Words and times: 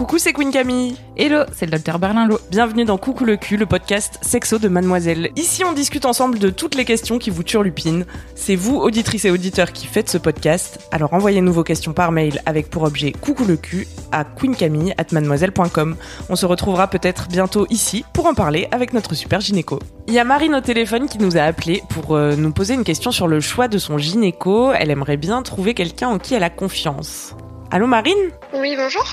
Coucou, 0.00 0.16
c'est 0.16 0.32
Queen 0.32 0.50
Camille. 0.50 0.96
Hello, 1.14 1.42
c'est 1.52 1.66
le 1.66 1.72
docteur 1.72 1.98
Berlinlot. 1.98 2.38
Bienvenue 2.50 2.86
dans 2.86 2.96
Coucou 2.96 3.26
le 3.26 3.36
cul, 3.36 3.58
le 3.58 3.66
podcast 3.66 4.18
sexo 4.22 4.58
de 4.58 4.66
Mademoiselle. 4.66 5.28
Ici, 5.36 5.62
on 5.62 5.74
discute 5.74 6.06
ensemble 6.06 6.38
de 6.38 6.48
toutes 6.48 6.74
les 6.74 6.86
questions 6.86 7.18
qui 7.18 7.28
vous 7.28 7.42
turlupinent. 7.42 8.06
C'est 8.34 8.56
vous, 8.56 8.76
auditrices 8.76 9.26
et 9.26 9.30
auditeurs, 9.30 9.72
qui 9.72 9.86
faites 9.86 10.08
ce 10.08 10.16
podcast. 10.16 10.88
Alors 10.90 11.12
envoyez-nous 11.12 11.52
vos 11.52 11.64
questions 11.64 11.92
par 11.92 12.12
mail 12.12 12.40
avec 12.46 12.70
pour 12.70 12.84
objet 12.84 13.12
Coucou 13.12 13.44
le 13.44 13.58
cul 13.58 13.86
à 14.10 14.24
queencamille@mademoiselle.com. 14.24 15.96
On 16.30 16.34
se 16.34 16.46
retrouvera 16.46 16.88
peut-être 16.88 17.28
bientôt 17.28 17.66
ici 17.68 18.02
pour 18.14 18.24
en 18.24 18.32
parler 18.32 18.68
avec 18.70 18.94
notre 18.94 19.14
super 19.14 19.42
gynéco. 19.42 19.80
Il 20.08 20.14
y 20.14 20.18
a 20.18 20.24
Marine 20.24 20.54
au 20.54 20.62
téléphone 20.62 21.10
qui 21.10 21.18
nous 21.18 21.36
a 21.36 21.42
appelé 21.42 21.82
pour 21.90 22.16
euh, 22.16 22.36
nous 22.36 22.52
poser 22.52 22.72
une 22.72 22.84
question 22.84 23.10
sur 23.10 23.28
le 23.28 23.40
choix 23.40 23.68
de 23.68 23.76
son 23.76 23.98
gynéco. 23.98 24.72
Elle 24.72 24.90
aimerait 24.90 25.18
bien 25.18 25.42
trouver 25.42 25.74
quelqu'un 25.74 26.08
en 26.08 26.18
qui 26.18 26.32
elle 26.32 26.42
a 26.42 26.48
confiance. 26.48 27.34
Allô 27.72 27.86
Marine? 27.86 28.30
Oui, 28.52 28.74
bonjour. 28.76 29.04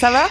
Ça 0.00 0.10
va? 0.10 0.24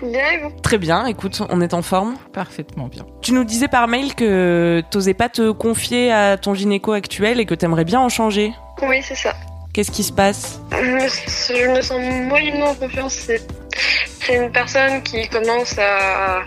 Bien 0.00 0.30
et 0.30 0.38
vous? 0.38 0.50
Très 0.62 0.78
bien, 0.78 1.06
écoute, 1.06 1.42
on 1.50 1.60
est 1.60 1.74
en 1.74 1.82
forme. 1.82 2.14
Parfaitement 2.32 2.86
bien. 2.86 3.04
Tu 3.20 3.32
nous 3.32 3.42
disais 3.42 3.66
par 3.66 3.88
mail 3.88 4.14
que 4.14 4.80
t'osais 4.92 5.14
pas 5.14 5.28
te 5.28 5.50
confier 5.50 6.12
à 6.12 6.36
ton 6.36 6.54
gynéco 6.54 6.92
actuel 6.92 7.40
et 7.40 7.46
que 7.46 7.54
t'aimerais 7.54 7.84
bien 7.84 7.98
en 7.98 8.08
changer. 8.08 8.52
Oui, 8.82 9.02
c'est 9.02 9.16
ça. 9.16 9.34
Qu'est-ce 9.72 9.90
qui 9.90 10.04
se 10.04 10.12
passe? 10.12 10.60
Je 10.70 10.76
me, 10.76 11.00
je 11.58 11.68
me 11.68 11.80
sens 11.80 12.00
moyennement 12.28 12.70
en 12.70 12.74
confiance. 12.74 13.14
C'est, 13.14 13.44
c'est 14.22 14.36
une 14.36 14.52
personne 14.52 15.02
qui 15.02 15.28
commence 15.28 15.76
à. 15.78 16.42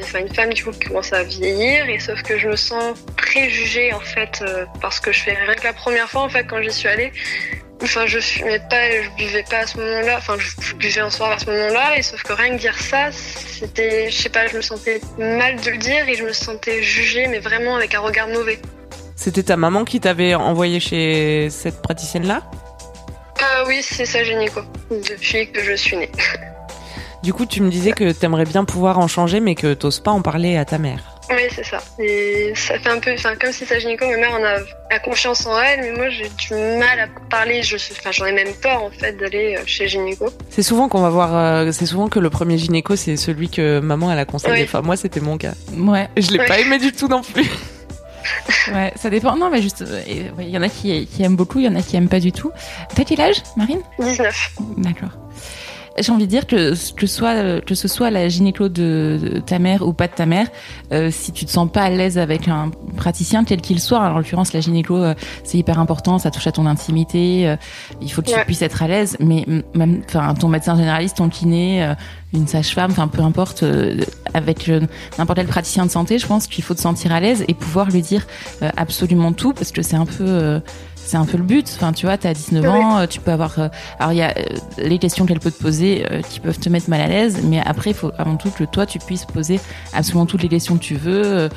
Enfin, 0.00 0.18
une 0.18 0.34
femme 0.34 0.52
du 0.52 0.64
coup 0.64 0.72
qui 0.72 0.80
commence 0.88 1.12
à 1.12 1.22
vieillir, 1.22 1.88
et 1.88 2.00
sauf 2.00 2.20
que 2.22 2.38
je 2.38 2.48
me 2.48 2.56
sens 2.56 2.98
préjugée 3.16 3.92
en 3.92 4.00
fait, 4.00 4.42
euh, 4.42 4.64
parce 4.80 4.98
que 4.98 5.12
je 5.12 5.22
fais 5.22 5.34
rien 5.34 5.54
que 5.54 5.62
la 5.62 5.72
première 5.72 6.10
fois 6.10 6.22
en 6.22 6.28
fait 6.28 6.44
quand 6.44 6.60
j'y 6.60 6.72
suis 6.72 6.88
allée. 6.88 7.12
Enfin, 7.82 8.06
je 8.06 8.18
fumais 8.18 8.58
pas, 8.70 8.90
je 9.02 9.10
buvais 9.16 9.44
pas 9.48 9.58
à 9.58 9.66
ce 9.66 9.78
moment-là. 9.78 10.16
Enfin, 10.18 10.36
je, 10.38 10.74
buvais 10.74 11.00
un 11.00 11.10
soir 11.10 11.32
à 11.32 11.38
ce 11.38 11.46
moment-là, 11.46 11.98
et 11.98 12.02
sauf 12.02 12.22
que 12.22 12.32
rien 12.32 12.56
que 12.56 12.60
dire 12.60 12.78
ça, 12.80 13.12
c'était, 13.12 14.10
je 14.10 14.16
sais 14.16 14.28
pas, 14.28 14.46
je 14.46 14.56
me 14.56 14.62
sentais 14.62 15.00
mal 15.18 15.60
de 15.60 15.70
le 15.70 15.76
dire 15.76 16.08
et 16.08 16.14
je 16.14 16.24
me 16.24 16.32
sentais 16.32 16.82
jugée, 16.82 17.26
mais 17.26 17.38
vraiment 17.38 17.76
avec 17.76 17.94
un 17.94 18.00
regard 18.00 18.28
mauvais. 18.28 18.60
C'était 19.14 19.42
ta 19.42 19.56
maman 19.56 19.84
qui 19.84 20.00
t'avait 20.00 20.34
envoyé 20.34 20.80
chez 20.80 21.48
cette 21.50 21.82
praticienne-là? 21.82 22.42
Ah 23.40 23.64
oui, 23.66 23.80
c'est 23.82 24.06
ça, 24.06 24.24
gynéco, 24.24 24.60
depuis 24.90 25.50
que 25.50 25.62
je 25.62 25.74
suis 25.74 25.96
née. 25.96 26.10
Du 27.22 27.32
coup, 27.32 27.44
tu 27.44 27.60
me 27.60 27.70
disais 27.70 27.92
que 27.92 28.12
t'aimerais 28.12 28.44
bien 28.44 28.64
pouvoir 28.64 28.98
en 28.98 29.08
changer, 29.08 29.40
mais 29.40 29.54
que 29.54 29.74
t'oses 29.74 30.00
pas 30.00 30.12
en 30.12 30.22
parler 30.22 30.56
à 30.56 30.64
ta 30.64 30.78
mère. 30.78 31.15
Oui, 31.30 31.42
c'est 31.54 31.64
ça. 31.64 31.78
Et 31.98 32.52
ça 32.54 32.78
fait 32.78 32.88
un 32.88 33.00
peu, 33.00 33.12
enfin, 33.14 33.34
comme 33.36 33.52
si 33.52 33.66
sa 33.66 33.78
gynéco, 33.78 34.06
ma 34.08 34.16
mère 34.16 34.32
en 34.32 34.44
a, 34.44 34.94
a 34.94 34.98
confiance 35.00 35.44
en 35.46 35.60
elle, 35.60 35.80
mais 35.80 35.92
moi 35.92 36.08
j'ai 36.10 36.28
du 36.28 36.54
mal 36.78 37.00
à 37.00 37.06
parler. 37.28 37.62
Je, 37.62 37.76
enfin, 37.76 38.12
j'en 38.12 38.26
ai 38.26 38.32
même 38.32 38.54
peur 38.62 38.82
en 38.84 38.90
fait 38.90 39.12
d'aller 39.16 39.56
euh, 39.58 39.62
chez 39.66 39.88
gynéco. 39.88 40.26
C'est 40.50 40.62
souvent 40.62 40.88
qu'on 40.88 41.00
va 41.02 41.10
voir, 41.10 41.34
euh, 41.34 41.72
c'est 41.72 41.86
souvent 41.86 42.08
que 42.08 42.20
le 42.20 42.30
premier 42.30 42.58
gynéco 42.58 42.94
c'est 42.96 43.16
celui 43.16 43.48
que 43.48 43.80
maman 43.80 44.12
elle 44.12 44.18
a 44.20 44.24
conseillé. 44.24 44.54
Oui. 44.54 44.62
Enfin, 44.64 44.82
moi 44.82 44.96
c'était 44.96 45.20
mon 45.20 45.36
cas. 45.36 45.54
Ouais, 45.76 46.08
Je 46.16 46.30
l'ai 46.30 46.38
Oui. 46.40 46.46
pas 46.46 46.60
aimé 46.60 46.78
du 46.78 46.92
tout 46.92 47.08
non 47.08 47.22
plus. 47.22 47.50
ouais, 48.72 48.92
ça 48.96 49.10
dépend. 49.10 49.36
Non, 49.36 49.50
mais 49.50 49.62
juste, 49.62 49.82
euh, 49.82 50.00
ouais, 50.06 50.44
il 50.44 50.50
y 50.50 50.58
en 50.58 50.62
a 50.62 50.68
qui, 50.68 51.06
qui 51.06 51.22
aiment 51.24 51.36
beaucoup, 51.36 51.58
il 51.58 51.64
y 51.64 51.68
en 51.68 51.74
a 51.74 51.82
qui 51.82 51.96
aiment 51.96 52.08
pas 52.08 52.20
du 52.20 52.30
tout. 52.32 52.52
T'as 52.94 53.04
quel 53.04 53.20
âge, 53.20 53.42
Marine? 53.56 53.80
19. 53.98 54.50
D'accord. 54.78 55.10
J'ai 55.98 56.12
envie 56.12 56.26
de 56.26 56.30
dire 56.30 56.46
que 56.46 56.74
que 56.94 57.06
soit 57.06 57.60
que 57.62 57.74
ce 57.74 57.88
soit 57.88 58.10
la 58.10 58.28
gynéco 58.28 58.68
de, 58.68 59.18
de 59.22 59.38
ta 59.40 59.58
mère 59.58 59.86
ou 59.86 59.92
pas 59.92 60.08
de 60.08 60.12
ta 60.12 60.26
mère, 60.26 60.48
euh, 60.92 61.10
si 61.10 61.32
tu 61.32 61.44
te 61.44 61.50
sens 61.50 61.70
pas 61.70 61.82
à 61.82 61.90
l'aise 61.90 62.18
avec 62.18 62.48
un 62.48 62.70
praticien 62.96 63.44
quel 63.44 63.60
qu'il 63.60 63.80
soit, 63.80 64.00
alors, 64.00 64.16
en 64.16 64.18
l'occurrence 64.18 64.52
la 64.52 64.60
gynéco 64.60 64.96
euh, 64.96 65.14
c'est 65.44 65.58
hyper 65.58 65.78
important, 65.78 66.18
ça 66.18 66.30
touche 66.30 66.46
à 66.46 66.52
ton 66.52 66.66
intimité, 66.66 67.48
euh, 67.48 67.56
il 68.00 68.10
faut 68.10 68.22
que 68.22 68.30
tu 68.30 68.44
puisses 68.44 68.62
être 68.62 68.82
à 68.82 68.88
l'aise, 68.88 69.16
mais 69.20 69.44
même 69.74 70.02
enfin 70.08 70.34
ton 70.34 70.48
médecin 70.48 70.76
généraliste, 70.76 71.16
ton 71.16 71.28
kiné, 71.28 71.82
euh, 71.82 71.94
une 72.36 72.46
sage-femme, 72.46 72.90
enfin 72.90 73.08
peu 73.08 73.22
importe, 73.22 73.62
euh, 73.62 74.00
avec 74.34 74.68
euh, 74.68 74.80
n'importe 75.18 75.38
quel 75.38 75.46
praticien 75.46 75.86
de 75.86 75.90
santé, 75.90 76.18
je 76.18 76.26
pense 76.26 76.46
qu'il 76.46 76.64
faut 76.64 76.74
te 76.74 76.80
sentir 76.80 77.12
à 77.12 77.20
l'aise 77.20 77.44
et 77.48 77.54
pouvoir 77.54 77.90
lui 77.90 78.02
dire 78.02 78.26
euh, 78.62 78.70
absolument 78.76 79.32
tout 79.32 79.52
parce 79.52 79.72
que 79.72 79.82
c'est 79.82 79.96
un 79.96 80.06
peu 80.06 80.24
euh, 80.26 80.60
c'est 81.06 81.16
un 81.16 81.24
peu 81.24 81.38
le 81.38 81.44
but. 81.44 81.72
Enfin, 81.76 81.92
tu 81.92 82.04
vois, 82.06 82.18
t'as 82.18 82.34
19 82.34 82.62
Oui. 82.64 82.68
ans, 82.68 82.98
euh, 82.98 83.06
tu 83.06 83.20
peux 83.20 83.30
avoir. 83.30 83.58
euh, 83.58 83.68
alors, 83.98 84.12
il 84.12 84.16
y 84.18 84.22
a 84.22 84.34
euh, 84.36 84.42
les 84.78 84.98
questions 84.98 85.24
qu'elle 85.24 85.40
peut 85.40 85.50
te 85.50 85.62
poser 85.62 86.04
qui 86.28 86.40
peuvent 86.40 86.58
te 86.58 86.68
mettre 86.68 86.90
mal 86.90 87.00
à 87.00 87.06
l'aise, 87.06 87.40
mais 87.44 87.60
après, 87.64 87.90
il 87.90 87.94
faut 87.96 88.12
avant 88.18 88.36
tout 88.36 88.50
que 88.50 88.64
toi, 88.64 88.84
tu 88.86 88.98
puisses 88.98 89.24
poser 89.24 89.60
absolument 89.94 90.26
toutes 90.26 90.42
les 90.42 90.48
questions 90.48 90.76
que 90.76 90.82
tu 90.82 90.96
veux. 90.96 91.48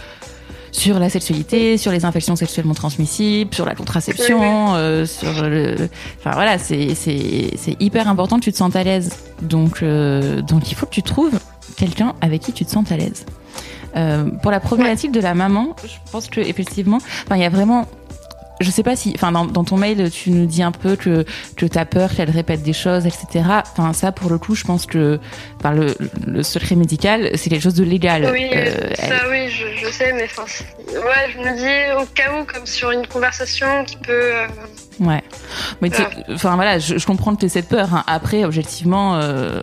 sur 0.72 1.00
la 1.00 1.10
sexualité, 1.10 1.78
sur 1.80 1.92
les 1.92 2.06
infections 2.06 2.36
sexuellement 2.36 2.76
transmissibles, 2.76 3.54
sur 3.56 3.66
la 3.66 3.74
contraception, 3.74 4.76
euh, 4.76 5.04
sur 5.06 5.42
le. 5.42 5.90
Enfin 6.20 6.32
voilà, 6.36 6.60
c'est 6.60 6.94
c'est 6.94 7.52
c'est 7.58 7.76
hyper 7.82 8.08
important 8.08 8.38
que 8.38 8.44
tu 8.44 8.52
te 8.52 8.58
sentes 8.58 8.76
à 8.76 8.84
l'aise. 8.84 9.10
Donc 9.42 9.82
euh, 9.82 10.42
donc 10.44 10.72
il 10.72 10.76
faut 10.76 10.86
que 10.86 10.92
tu 10.94 11.02
trouves 11.02 11.40
quelqu'un 11.76 12.14
avec 12.22 12.42
qui 12.42 12.54
tu 12.54 12.66
te 12.66 12.72
sentes 12.72 12.92
à 12.92 12.98
l'aise. 12.98 13.26
Euh, 13.96 14.26
pour 14.44 14.52
la 14.52 14.60
problématique 14.60 15.12
de 15.12 15.20
la 15.20 15.34
maman, 15.34 15.76
je 15.84 16.12
pense 16.12 16.28
que 16.28 16.40
effectivement, 16.40 16.98
enfin 17.26 17.36
il 17.38 17.42
y 17.42 17.46
a 17.46 17.50
vraiment 17.50 17.88
je 18.62 18.70
sais 18.72 18.84
pas 18.84 18.96
si, 18.96 19.14
enfin, 19.16 19.32
dans, 19.32 19.46
dans 19.46 19.64
ton 19.64 19.78
mail, 19.78 20.10
tu 20.12 20.32
nous 20.32 20.46
dis 20.46 20.62
un 20.64 20.72
peu 20.72 20.96
que, 20.96 21.26
que 21.56 21.66
t'as 21.66 21.86
peur 21.86 22.14
qu'elle 22.14 22.30
répète 22.30 22.62
des 22.64 22.74
choses, 22.74 23.06
etc. 23.06 23.46
Enfin, 23.78 23.94
ça, 23.94 24.12
pour 24.12 24.30
le 24.30 24.38
coup, 24.38 24.56
je 24.56 24.64
pense 24.64 24.86
que, 24.86 25.20
enfin, 25.60 25.72
le, 25.72 25.96
le 26.28 26.44
secret 26.44 26.76
médical, 26.76 27.32
c'est 27.36 27.50
quelque 27.50 27.62
chose 27.64 27.74
de 27.76 27.84
légal. 27.84 28.30
Oui, 28.32 28.50
Euh, 28.54 28.94
ça 28.96 29.30
oui, 29.30 29.50
je, 29.50 29.86
je 29.86 29.92
sais, 29.92 30.12
mais 30.14 30.26
enfin, 30.26 30.44
ouais, 30.94 31.34
je 31.34 31.40
me 31.40 31.56
dis 31.58 32.02
au 32.02 32.06
cas 32.14 32.32
où, 32.40 32.44
comme 32.46 32.66
sur 32.66 32.92
une 32.92 33.08
conversation 33.08 33.84
qui 33.86 33.98
peut. 33.98 34.12
euh, 34.12 34.48
Ouais. 35.00 35.24
Mais 35.82 35.90
tu- 35.90 36.02
enfin 36.34 36.56
voilà, 36.56 36.78
je, 36.80 36.98
je 36.98 37.06
comprends 37.06 37.34
que 37.34 37.40
tu 37.40 37.48
cette 37.50 37.70
peur. 37.70 37.94
hein. 37.94 38.04
Après, 38.08 38.44
objectivement, 38.44 39.16
euh, 39.16 39.62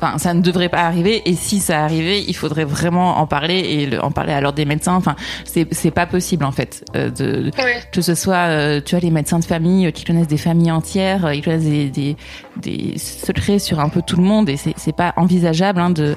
enfin 0.00 0.18
ça 0.18 0.32
ne 0.34 0.40
devrait 0.40 0.68
pas 0.68 0.82
arriver. 0.82 1.22
Et 1.28 1.34
si 1.34 1.58
ça 1.60 1.82
arrivait, 1.84 2.22
il 2.22 2.34
faudrait 2.34 2.64
vraiment 2.64 3.18
en 3.18 3.26
parler 3.26 3.58
et 3.58 3.86
le- 3.86 4.02
en 4.02 4.10
parler 4.10 4.32
à 4.32 4.40
l'ordre 4.40 4.56
des 4.56 4.64
médecins. 4.64 4.94
Enfin, 4.94 5.16
c'est 5.44 5.66
c'est 5.74 5.90
pas 5.90 6.06
possible 6.06 6.44
en 6.44 6.52
fait 6.52 6.84
euh, 6.96 7.10
de 7.10 7.50
que 7.92 8.00
ce 8.00 8.14
soit, 8.14 8.48
euh, 8.48 8.80
tu 8.84 8.94
vois, 8.94 9.00
les 9.00 9.10
médecins 9.10 9.38
de 9.38 9.44
famille 9.44 9.86
euh, 9.86 9.90
qui 9.90 10.04
connaissent 10.04 10.26
des 10.28 10.36
familles 10.36 10.70
entières, 10.72 11.26
euh, 11.26 11.34
ils 11.34 11.42
connaissent 11.42 11.64
des, 11.64 11.88
des, 11.90 12.16
des 12.60 12.98
secrets 12.98 13.58
sur 13.58 13.80
un 13.80 13.88
peu 13.88 14.02
tout 14.02 14.16
le 14.16 14.22
monde 14.22 14.48
et 14.48 14.56
c'est 14.56 14.96
pas 14.96 15.12
envisageable 15.16 15.80
hein, 15.80 15.90
de 15.90 16.16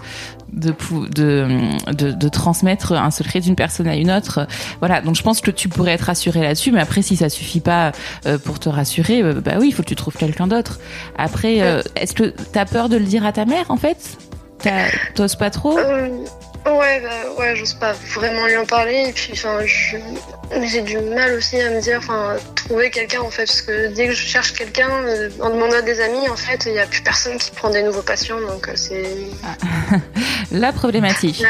de, 0.52 0.74
de, 1.16 1.47
de 1.94 2.12
de 2.12 2.29
transmettre 2.29 2.91
un 2.91 3.12
secret 3.12 3.40
d'une 3.40 3.56
personne 3.56 3.88
à 3.88 3.96
une 3.96 4.12
autre. 4.12 4.47
Voilà, 4.79 5.02
donc 5.02 5.16
je 5.16 5.24
pense 5.24 5.40
que 5.40 5.52
tu 5.52 5.69
pourrais 5.69 5.94
être 5.94 6.02
rassuré 6.02 6.41
là-dessus, 6.41 6.72
mais 6.72 6.81
après 6.81 7.02
si 7.02 7.16
ça 7.16 7.29
suffit 7.29 7.62
pas 7.62 7.94
euh, 8.25 8.38
pour 8.38 8.59
te 8.59 8.68
rassurer, 8.68 9.22
euh, 9.22 9.40
bah 9.40 9.53
oui, 9.59 9.68
il 9.69 9.72
faut 9.72 9.84
que 9.84 9.88
tu 9.88 9.96
trouves 9.96 10.18
quelqu'un 10.18 10.47
d'autre. 10.47 10.79
Après, 11.18 11.62
euh, 11.62 11.81
est-ce 11.96 12.13
que 12.13 12.34
t'as 12.52 12.66
peur 12.66 12.90
de 12.90 12.97
le 12.97 13.06
dire 13.06 13.25
à 13.25 13.31
ta 13.31 13.46
mère 13.46 13.72
en 13.72 13.78
fait? 13.78 14.18
T'oses 15.16 15.35
pas 15.35 15.50
trop? 15.50 15.78
Euh, 15.78 16.09
ouais, 16.66 17.02
bah, 17.02 17.10
ouais, 17.40 17.56
j'ose 17.56 17.74
pas 17.74 17.94
vraiment 18.16 18.46
lui 18.46 18.58
en 18.58 18.66
parler. 18.66 19.06
Et 19.10 19.12
puis, 19.14 19.32
enfin, 19.34 19.60
je- 19.66 19.98
j'ai 20.64 20.82
du 20.82 20.98
mal 21.00 21.34
aussi 21.34 21.60
à 21.62 21.70
me 21.70 21.82
dire, 21.82 21.98
enfin, 22.00 22.36
trouver 22.56 22.90
quelqu'un 22.92 23.22
en 23.22 23.32
fait, 23.32 23.46
parce 23.46 23.62
que 23.62 23.88
dès 23.94 24.08
que 24.08 24.14
je 24.14 24.22
cherche 24.26 24.54
quelqu'un, 24.54 24.90
euh, 25.06 25.30
en 25.42 25.50
demandant 25.50 25.78
à 25.78 25.82
des 25.82 26.00
amis, 26.02 26.28
en 26.30 26.35
fait, 26.35 26.64
il 26.66 26.74
y 26.74 26.80
a 26.80 26.85
plus 26.85 27.02
personne 27.02 27.38
qui 27.38 27.52
prend 27.52 27.70
des 27.70 27.84
nouveaux 27.84 28.02
patients, 28.03 28.40
donc 28.41 28.68
euh, 28.68 28.74
c'est. 28.76 29.03
La 30.52 30.72
problématique. 30.74 31.44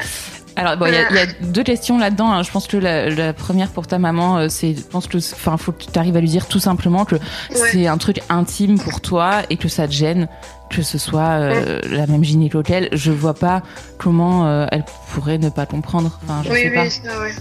Alors 0.57 0.75
bon, 0.77 0.85
il 0.87 0.93
y 0.93 0.97
a- 0.97 1.09
il 1.09 1.15
y, 1.15 1.19
a 1.19 1.25
deux 1.41 1.63
questions 1.63 1.97
là-dedans. 1.97 2.31
hein. 2.31 2.43
Je 2.43 2.51
pense 2.51 2.67
que 2.67 2.75
la, 2.77 3.09
la 3.09 3.31
première 3.33 3.69
pour 3.69 3.87
ta 3.87 3.97
maman, 3.99 4.37
euh, 4.37 4.47
c'est, 4.49 4.75
je 4.75 4.81
pense 4.81 5.07
que, 5.07 5.17
enfin, 5.17 5.55
faut 5.57 5.71
que 5.71 5.83
tu 5.91 5.97
arrives 5.97 6.17
à 6.17 6.19
lui 6.19 6.27
dire 6.27 6.47
tout 6.47 6.59
simplement 6.59 7.05
que 7.05 7.15
c'est 7.53 7.87
un 7.87 7.97
truc 7.97 8.19
intime 8.29 8.77
pour 8.79 8.99
toi 9.01 9.41
et 9.49 9.57
que 9.57 9.67
ça 9.69 9.87
te 9.87 9.93
gêne 9.93 10.27
que 10.69 10.81
ce 10.83 10.97
soit 10.97 11.21
euh, 11.39 11.79
la 11.89 12.07
même 12.07 12.23
gynéco 12.23 12.63
qu'elle. 12.63 12.89
Je 12.93 13.11
vois 13.11 13.33
pas 13.33 13.61
comment 13.97 14.45
euh, 14.47 14.65
elle 14.71 14.83
pourrait 15.13 15.37
ne 15.37 15.49
pas 15.49 15.65
comprendre. 15.65 16.19
Enfin, 16.23 16.41
je 16.45 16.51
Oui, 16.51 16.61
sais 16.63 16.69
pas. 16.71 16.83
oui, 16.83 16.89
ça, 16.91 17.19
ouais. 17.19 17.31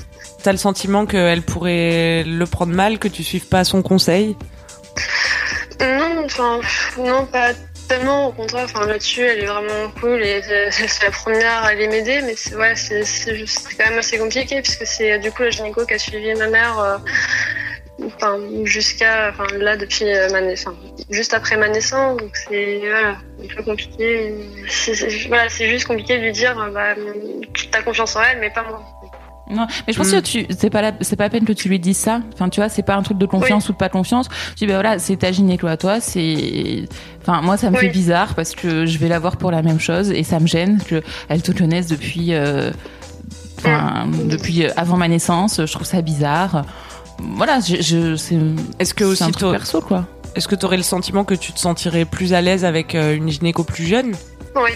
T'as 0.43 0.53
le 0.53 0.59
sentiment 0.59 1.05
qu'elle 1.07 1.43
pourrait 1.43 2.25
le 2.25 2.45
prendre 2.47 2.73
mal, 2.75 2.99
que 2.99 3.09
tu 3.09 3.23
suives 3.23 3.47
pas 3.47 3.63
son 3.65 3.83
conseil? 3.83 4.37
Non, 5.81 6.25
enfin, 6.25 6.59
non, 6.99 7.27
pas 7.27 7.51
Au 7.93 8.31
contraire, 8.31 8.67
enfin, 8.67 8.87
là-dessus, 8.87 9.23
elle 9.23 9.41
est 9.41 9.47
vraiment 9.47 9.91
cool 10.01 10.23
et 10.23 10.41
euh, 10.49 10.69
c'est 10.71 11.03
la 11.03 11.11
première 11.11 11.65
à 11.65 11.69
aller 11.69 11.89
m'aider, 11.89 12.21
mais 12.23 12.37
c'est 12.37 12.55
ouais, 12.55 12.77
c'est 12.77 13.03
quand 13.77 13.89
même 13.89 13.99
assez 13.99 14.17
compliqué 14.17 14.63
puisque 14.63 14.87
c'est 14.87 15.13
euh, 15.13 15.19
du 15.19 15.33
coup 15.33 15.43
la 15.43 15.51
gynéco 15.51 15.85
qui 15.85 15.95
a 15.95 15.99
suivi 15.99 16.33
ma 16.35 16.47
mère 16.47 16.79
euh, 16.79 16.99
enfin, 18.07 18.39
jusqu'à, 18.63 19.31
enfin, 19.31 19.45
là 19.59 19.77
depuis 19.77 20.05
ma 20.31 20.41
naissance, 20.41 20.77
juste 21.11 21.35
après 21.35 21.57
ma 21.57 21.69
naissance, 21.69 22.17
donc 22.21 22.31
c'est 22.37 22.79
voilà, 22.79 23.17
un 23.43 23.57
peu 23.57 23.63
compliqué. 23.65 24.35
C'est, 24.69 25.27
voilà, 25.27 25.49
juste 25.49 25.89
compliqué 25.89 26.17
de 26.19 26.23
lui 26.23 26.33
dire, 26.33 26.55
bah, 26.73 26.95
tu 27.55 27.67
as 27.73 27.83
confiance 27.83 28.15
en 28.15 28.23
elle, 28.23 28.39
mais 28.39 28.51
pas 28.51 28.63
moi. 28.63 29.00
Non, 29.51 29.67
mais 29.87 29.93
je 29.93 29.99
pense 29.99 30.11
que 30.11 30.17
mm. 30.17 30.23
tu, 30.23 30.47
c'est 30.57 30.71
pas 30.71 30.83
la, 30.83 30.93
c'est 31.01 31.17
pas 31.17 31.29
peine 31.29 31.45
que 31.45 31.53
tu 31.53 31.69
lui 31.69 31.79
dises 31.79 31.97
ça. 31.97 32.21
Enfin, 32.33 32.49
tu 32.49 32.61
vois, 32.61 32.69
c'est 32.69 32.83
pas 32.83 32.97
un 32.97 33.03
truc 33.03 33.19
de 33.19 33.27
confiance 33.27 33.69
ou 33.69 33.73
de 33.73 33.77
pas 33.77 33.89
confiance. 33.89 34.29
Tu 34.57 34.65
dis, 34.65 34.67
bah 34.67 34.75
voilà, 34.75 34.99
c'est 34.99 35.17
ta 35.17 35.33
gynéco 35.33 35.67
à 35.67 35.77
toi, 35.77 36.01
c'est, 36.01 36.85
enfin, 37.23 37.43
moi, 37.43 37.57
ça 37.57 37.71
me 37.71 37.77
fait 37.77 37.89
bizarre 37.89 38.35
parce 38.35 38.55
que 38.55 38.87
je 38.87 38.99
vais 38.99 39.09
la 39.09 39.19
voir 39.19 39.37
pour 39.37 39.51
la 39.51 39.63
même 39.63 39.81
chose 39.81 40.11
et 40.11 40.23
ça 40.23 40.41
me 40.41 40.47
gêne 40.47 40.81
que 40.83 41.03
elle 41.29 41.43
te 41.43 41.53
connaisse 41.53 41.87
depuis, 41.87 42.35
euh, 42.35 42.71
enfin, 43.59 44.07
mm. 44.07 44.29
depuis 44.29 44.67
avant 44.77 44.97
ma 44.97 45.09
naissance. 45.09 45.61
Je 45.65 45.73
trouve 45.73 45.87
ça 45.87 46.03
bizarre. 46.03 46.65
Voilà, 47.19 47.61
je, 47.61 47.83
je 47.83 48.17
c'est, 48.17 48.39
est-ce 48.79 48.95
que 48.95 49.05
aussi 49.05 49.25
un 49.25 49.31
truc 49.31 49.51
perso, 49.51 49.81
quoi. 49.81 50.07
Est-ce 50.35 50.47
que 50.47 50.55
tu 50.55 50.65
aurais 50.65 50.77
le 50.77 50.83
sentiment 50.83 51.25
que 51.25 51.35
tu 51.35 51.53
te 51.53 51.59
sentirais 51.59 52.05
plus 52.05 52.35
à 52.35 52.41
l'aise 52.41 52.65
avec 52.65 52.95
euh, 52.95 53.17
une 53.17 53.29
gynéco 53.29 53.65
plus 53.65 53.85
jeune? 53.85 54.15
Oui, 54.57 54.71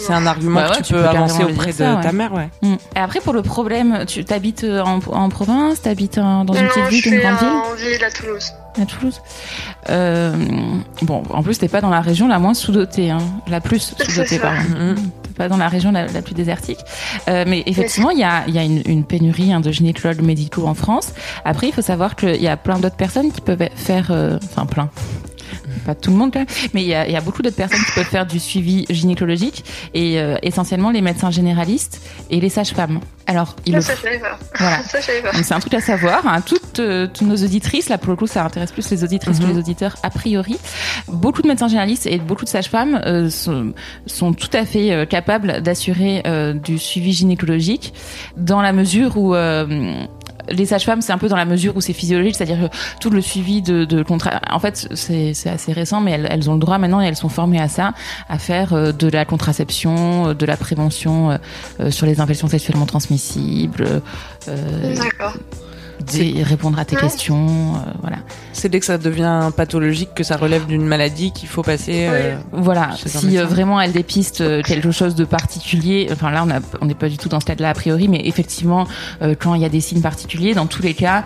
c'est 0.00 0.12
un 0.12 0.26
argument 0.26 0.60
bah 0.60 0.76
que 0.76 0.82
tu, 0.82 0.94
peux, 0.94 1.04
avancer 1.04 1.44
auprès 1.44 1.72
de 1.72 2.02
ta 2.02 2.12
mère, 2.12 2.32
ouais. 2.32 2.48
Mm. 2.62 2.74
Et 2.96 2.98
après, 2.98 3.20
pour 3.20 3.32
le 3.32 3.42
problème, 3.42 4.04
tu 4.06 4.24
habites 4.30 4.64
euh, 4.64 4.82
en, 4.82 5.00
en 5.12 5.28
province, 5.28 5.82
t'habites 5.82 6.16
dans 6.16 6.44
une 6.52 6.68
petite 6.68 6.88
ville, 6.88 7.14
une 7.14 7.20
grande 7.20 7.38
ville 7.38 7.48
en 7.48 7.74
ville 7.74 8.04
à 8.04 8.10
Toulouse. 8.10 8.52
À 8.80 8.86
Toulouse. 8.86 9.20
Euh, 9.90 10.34
bon, 11.02 11.22
en 11.30 11.42
plus, 11.42 11.58
t'es 11.58 11.68
pas 11.68 11.80
dans 11.80 11.90
la 11.90 12.00
région 12.00 12.26
la 12.26 12.38
moins 12.38 12.54
sous-dotée, 12.54 13.10
hein. 13.10 13.18
la 13.48 13.60
plus 13.60 13.94
sous-dotée, 13.98 14.38
pardon. 14.38 14.60
Mm. 14.60 14.94
pas 15.36 15.48
dans 15.48 15.58
la 15.58 15.68
région 15.68 15.92
la, 15.92 16.06
plus 16.22 16.34
désertique. 16.34 16.78
Euh, 17.28 17.44
mais 17.46 17.62
effectivement, 17.66 18.10
il 18.10 18.18
y 18.18 18.24
a, 18.24 18.48
y 18.48 18.58
a 18.58 18.62
une, 18.62 18.82
une, 18.86 19.04
pénurie 19.04 19.52
hein, 19.52 19.60
de 19.60 19.70
gynécologues 19.70 20.22
médicaux 20.22 20.66
en 20.66 20.74
France. 20.74 21.12
Après, 21.44 21.68
il 21.68 21.72
faut 21.72 21.82
savoir 21.82 22.16
qu'il 22.16 22.42
y 22.42 22.48
a 22.48 22.56
plein 22.56 22.78
d'autres 22.78 22.96
personnes 22.96 23.30
qui 23.30 23.40
peuvent 23.40 23.68
faire, 23.74 24.08
euh, 24.10 24.38
enfin 24.44 24.66
plein, 24.66 24.88
pas 25.84 25.94
tout 25.94 26.10
le 26.10 26.16
monde 26.16 26.32
mais 26.74 26.82
il 26.82 26.88
y 26.88 26.94
a, 26.94 27.20
beaucoup 27.20 27.42
d'autres 27.42 27.56
personnes 27.56 27.84
qui 27.84 27.92
peuvent 27.92 28.04
faire 28.04 28.26
du 28.26 28.38
suivi 28.38 28.84
gynécologique 28.90 29.64
et 29.94 30.18
euh, 30.18 30.36
essentiellement 30.42 30.90
les 30.90 31.02
médecins 31.02 31.30
généralistes 31.30 32.00
et 32.30 32.40
les 32.40 32.48
sages-femmes. 32.48 33.00
Alors, 33.26 33.54
il 33.66 33.80
ça, 33.82 33.94
le... 34.04 34.18
Voilà. 34.58 34.82
c'est 35.42 35.54
un 35.54 35.60
truc 35.60 35.74
à 35.74 35.80
savoir. 35.80 36.26
Hein. 36.26 36.42
Euh, 36.78 37.06
toutes, 37.06 37.22
nos 37.22 37.36
auditrices, 37.36 37.88
là 37.88 37.98
pour 37.98 38.10
le 38.10 38.16
coup, 38.16 38.26
ça 38.26 38.44
intéresse 38.44 38.72
plus 38.72 38.90
les 38.90 39.04
auditrices 39.04 39.38
que 39.38 39.44
mhm. 39.44 39.52
les 39.52 39.58
auditeurs 39.58 39.96
a 40.02 40.10
priori. 40.10 40.56
Beaucoup 41.08 41.42
de 41.42 41.48
médecins 41.48 41.68
généralistes 41.68 42.06
et 42.06 42.18
beaucoup 42.18 42.44
de 42.44 42.50
sages-femmes 42.50 43.00
euh, 43.06 43.30
sont, 43.30 44.32
tout 44.32 44.50
à 44.52 44.64
fait 44.64 45.06
capables 45.08 45.62
d'assurer 45.62 46.22
du 46.62 46.78
suivi 46.78 47.12
gynécologique 47.12 47.94
dans 48.36 48.60
la 48.60 48.72
mesure 48.72 49.16
où 49.16 49.34
les 50.48 50.66
sages-femmes, 50.66 51.02
c'est 51.02 51.12
un 51.12 51.18
peu 51.18 51.28
dans 51.28 51.36
la 51.36 51.44
mesure 51.44 51.76
où 51.76 51.80
c'est 51.80 51.92
physiologique, 51.92 52.36
c'est-à-dire 52.36 52.68
tout 53.00 53.10
le 53.10 53.20
suivi 53.20 53.62
de, 53.62 53.84
de 53.84 54.02
contrat. 54.02 54.40
En 54.50 54.58
fait, 54.58 54.88
c'est 54.94 55.32
assez 55.46 55.72
récent, 55.72 56.00
mais 56.00 56.12
elles, 56.12 56.50
ont 56.50 56.54
le 56.54 56.60
droit 56.60 56.78
maintenant 56.78 57.00
et 57.00 57.06
elles 57.06 57.16
sont 57.16 57.28
formées 57.28 57.60
à 57.60 57.68
ça, 57.68 57.92
à 58.28 58.38
faire 58.38 58.72
euh, 58.72 58.92
de 58.92 59.08
la 59.08 59.24
contraception, 59.24 60.28
euh, 60.28 60.34
de 60.34 60.46
la 60.46 60.56
prévention 60.56 61.38
euh, 61.80 61.90
sur 61.90 62.06
les 62.06 62.20
infections 62.20 62.48
sexuellement 62.48 62.86
transmissibles. 62.86 64.02
D'accord 64.46 65.36
répondre 66.42 66.78
à 66.78 66.84
tes 66.84 66.96
questions, 66.96 67.74
euh, 67.74 67.90
voilà. 68.00 68.18
C'est 68.52 68.68
dès 68.68 68.80
que 68.80 68.86
ça 68.86 68.98
devient 68.98 69.50
pathologique 69.56 70.10
que 70.14 70.24
ça 70.24 70.36
relève 70.36 70.66
d'une 70.66 70.86
maladie 70.86 71.32
qu'il 71.32 71.48
faut 71.48 71.62
passer. 71.62 72.06
Euh, 72.08 72.36
voilà. 72.52 72.90
Si 72.96 73.38
euh, 73.38 73.46
vraiment 73.46 73.80
elle 73.80 73.92
dépiste 73.92 74.38
quelque 74.62 74.90
chose 74.90 75.14
de 75.14 75.24
particulier, 75.24 76.08
enfin 76.12 76.30
là 76.30 76.46
on 76.80 76.86
n'est 76.86 76.94
pas 76.94 77.08
du 77.08 77.18
tout 77.18 77.28
dans 77.28 77.40
ce 77.40 77.44
stade-là 77.44 77.70
a 77.70 77.74
priori, 77.74 78.08
mais 78.08 78.22
effectivement 78.24 78.86
quand 79.38 79.54
il 79.54 79.62
y 79.62 79.64
a 79.64 79.68
des 79.68 79.80
signes 79.80 80.02
particuliers, 80.02 80.54
dans 80.54 80.66
tous 80.66 80.82
les 80.82 80.94
cas, 80.94 81.24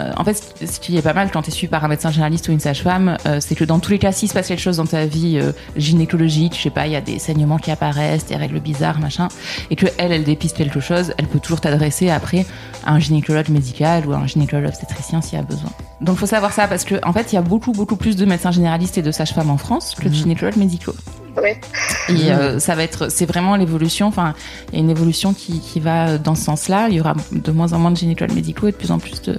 euh, 0.00 0.12
en 0.16 0.24
fait, 0.24 0.54
ce 0.66 0.80
qui 0.80 0.96
est 0.96 1.02
pas 1.02 1.12
mal 1.12 1.30
quand 1.30 1.42
tu 1.42 1.50
es 1.50 1.52
suivi 1.52 1.70
par 1.70 1.84
un 1.84 1.88
médecin 1.88 2.10
généraliste 2.10 2.48
ou 2.48 2.52
une 2.52 2.60
sage-femme, 2.60 3.16
euh, 3.26 3.38
c'est 3.40 3.54
que 3.54 3.64
dans 3.64 3.78
tous 3.78 3.92
les 3.92 3.98
cas, 3.98 4.12
s'il 4.12 4.28
se 4.28 4.34
passe 4.34 4.48
quelque 4.48 4.60
chose 4.60 4.78
dans 4.78 4.86
ta 4.86 5.06
vie 5.06 5.38
euh, 5.40 5.52
gynécologique, 5.76 6.56
je 6.56 6.62
sais 6.62 6.70
pas, 6.70 6.86
il 6.86 6.92
y 6.92 6.96
a 6.96 7.00
des 7.00 7.18
saignements 7.18 7.58
qui 7.58 7.70
apparaissent, 7.70 8.26
des 8.26 8.36
règles 8.36 8.60
bizarres, 8.60 8.98
machin, 8.98 9.28
et 9.70 9.76
que 9.76 9.86
elle, 9.98 10.12
elle 10.12 10.24
dépiste 10.24 10.56
quelque 10.56 10.80
chose, 10.80 11.12
elle 11.18 11.26
peut 11.26 11.38
toujours 11.38 11.60
t'adresser 11.60 12.10
après 12.10 12.44
à 12.84 12.92
un 12.92 12.98
gynécologue 12.98 13.48
médical 13.50 14.06
ou 14.06 14.12
à 14.12 14.16
un 14.16 14.26
gynécologue 14.26 14.66
obstétricien 14.66 15.20
s'il 15.22 15.38
y 15.38 15.40
a 15.40 15.44
besoin. 15.44 15.70
Donc 16.00 16.16
faut 16.16 16.26
savoir 16.26 16.52
ça 16.52 16.66
parce 16.66 16.84
que 16.84 16.96
en 17.04 17.12
fait, 17.12 17.32
il 17.32 17.36
y 17.36 17.38
a 17.38 17.42
beaucoup 17.42 17.72
beaucoup 17.72 17.96
plus 17.96 18.16
de 18.16 18.24
médecins 18.24 18.50
généralistes 18.50 18.98
et 18.98 19.02
de 19.02 19.12
sages-femmes 19.12 19.50
en 19.50 19.58
France 19.58 19.94
que 19.94 20.04
de 20.04 20.08
mhm. 20.08 20.14
gynécologues 20.14 20.56
médicaux. 20.56 20.94
Oui. 21.36 21.50
Et 22.14 22.60
ça 22.60 22.76
va 22.76 22.84
être, 22.84 23.10
c'est 23.10 23.26
vraiment 23.26 23.56
l'évolution. 23.56 24.06
Enfin, 24.06 24.34
il 24.68 24.76
y 24.76 24.78
a 24.78 24.84
une 24.84 24.90
évolution 24.90 25.34
qui, 25.34 25.58
qui 25.58 25.80
va 25.80 26.16
dans 26.16 26.36
ce 26.36 26.44
sens-là. 26.44 26.86
Il 26.90 26.94
y 26.94 27.00
aura 27.00 27.14
de 27.32 27.50
moins 27.50 27.72
en 27.72 27.80
moins 27.80 27.90
de 27.90 27.96
gynécologues 27.96 28.34
médicaux 28.36 28.68
et 28.68 28.70
de 28.70 28.76
plus 28.76 28.92
en 28.92 29.00
plus 29.00 29.20
de, 29.22 29.36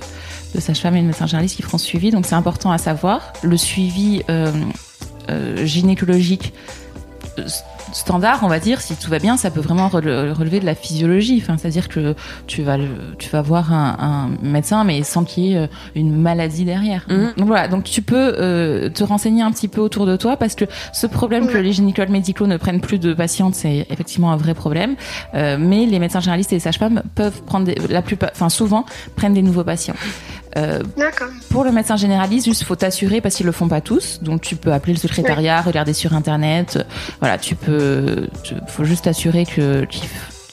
de 0.55 0.61
sage-femme 0.61 0.95
et 0.95 1.01
de 1.01 1.07
médecin 1.07 1.27
généraliste 1.27 1.57
qui 1.57 1.61
feront 1.61 1.77
suivi. 1.77 2.11
Donc 2.11 2.25
c'est 2.25 2.35
important 2.35 2.71
à 2.71 2.77
savoir. 2.77 3.33
Le 3.43 3.57
suivi 3.57 4.23
euh, 4.29 4.51
euh, 5.29 5.65
gynécologique 5.65 6.53
euh, 7.37 7.43
standard, 7.91 8.39
on 8.43 8.47
va 8.47 8.59
dire, 8.59 8.81
si 8.81 8.95
tout 8.95 9.09
va 9.09 9.19
bien, 9.19 9.37
ça 9.37 9.51
peut 9.51 9.61
vraiment 9.61 9.87
relever 9.87 10.59
de 10.59 10.65
la 10.65 10.75
physiologie. 10.75 11.39
Enfin, 11.41 11.57
c'est-à-dire 11.57 11.87
que 11.87 12.13
tu 12.45 12.61
vas, 12.61 12.77
tu 13.17 13.29
vas 13.29 13.41
voir 13.41 13.71
un, 13.71 14.31
médecin, 14.41 14.83
mais 14.83 15.01
sans 15.03 15.23
qu'il 15.23 15.45
y 15.45 15.53
ait 15.53 15.69
une 15.95 16.13
maladie 16.13 16.65
derrière. 16.65 17.05
Mhm. 17.09 17.33
Donc 17.37 17.47
voilà, 17.47 17.69
donc 17.69 17.85
tu 17.85 18.01
peux 18.01 18.33
te 18.93 19.03
renseigner 19.05 19.43
un 19.43 19.51
petit 19.51 19.69
peu 19.69 19.79
autour 19.79 20.05
de 20.05 20.17
toi 20.17 20.35
parce 20.35 20.55
que 20.55 20.65
ce 20.91 21.07
problème 21.07 21.47
que 21.47 21.57
les 21.57 21.71
gynécologues 21.71 22.09
médicaux 22.09 22.47
ne 22.47 22.57
prennent 22.57 22.81
plus 22.81 22.99
de 22.99 23.13
patientes, 23.13 23.55
c'est 23.55 23.87
effectivement 23.89 24.33
un 24.33 24.37
vrai 24.37 24.55
problème. 24.55 24.95
mais 25.33 25.85
les 25.85 25.99
médecins 25.99 26.19
généralistes 26.19 26.51
et 26.51 26.57
les 26.57 26.61
sages-femmes 26.61 27.01
peuvent 27.15 27.43
prendre 27.43 27.71
la 27.89 28.01
plupart, 28.01 28.31
enfin 28.33 28.49
souvent 28.49 28.85
prennent 29.15 29.33
des 29.33 29.41
nouveaux 29.41 29.63
patients. 29.63 29.95
Euh, 30.57 30.81
pour 31.49 31.63
le 31.63 31.71
médecin 31.71 31.97
généraliste, 31.97 32.45
juste 32.45 32.63
faut 32.63 32.75
t'assurer 32.75 33.21
parce 33.21 33.35
qu'ils 33.35 33.45
le 33.45 33.51
font 33.51 33.67
pas 33.67 33.81
tous. 33.81 34.19
Donc 34.21 34.41
tu 34.41 34.55
peux 34.55 34.71
appeler 34.71 34.93
le 34.93 34.99
secrétariat, 34.99 35.61
regarder 35.61 35.93
sur 35.93 36.13
internet. 36.13 36.85
Voilà, 37.19 37.37
tu 37.37 37.55
peux. 37.55 38.27
faut 38.67 38.85
juste 38.85 39.05
t'assurer 39.05 39.45
que 39.45 39.85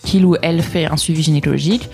qu'il 0.04 0.24
ou 0.24 0.36
elle 0.42 0.62
fait 0.62 0.86
un 0.86 0.96
suivi 0.96 1.22
gynécologique. 1.22 1.88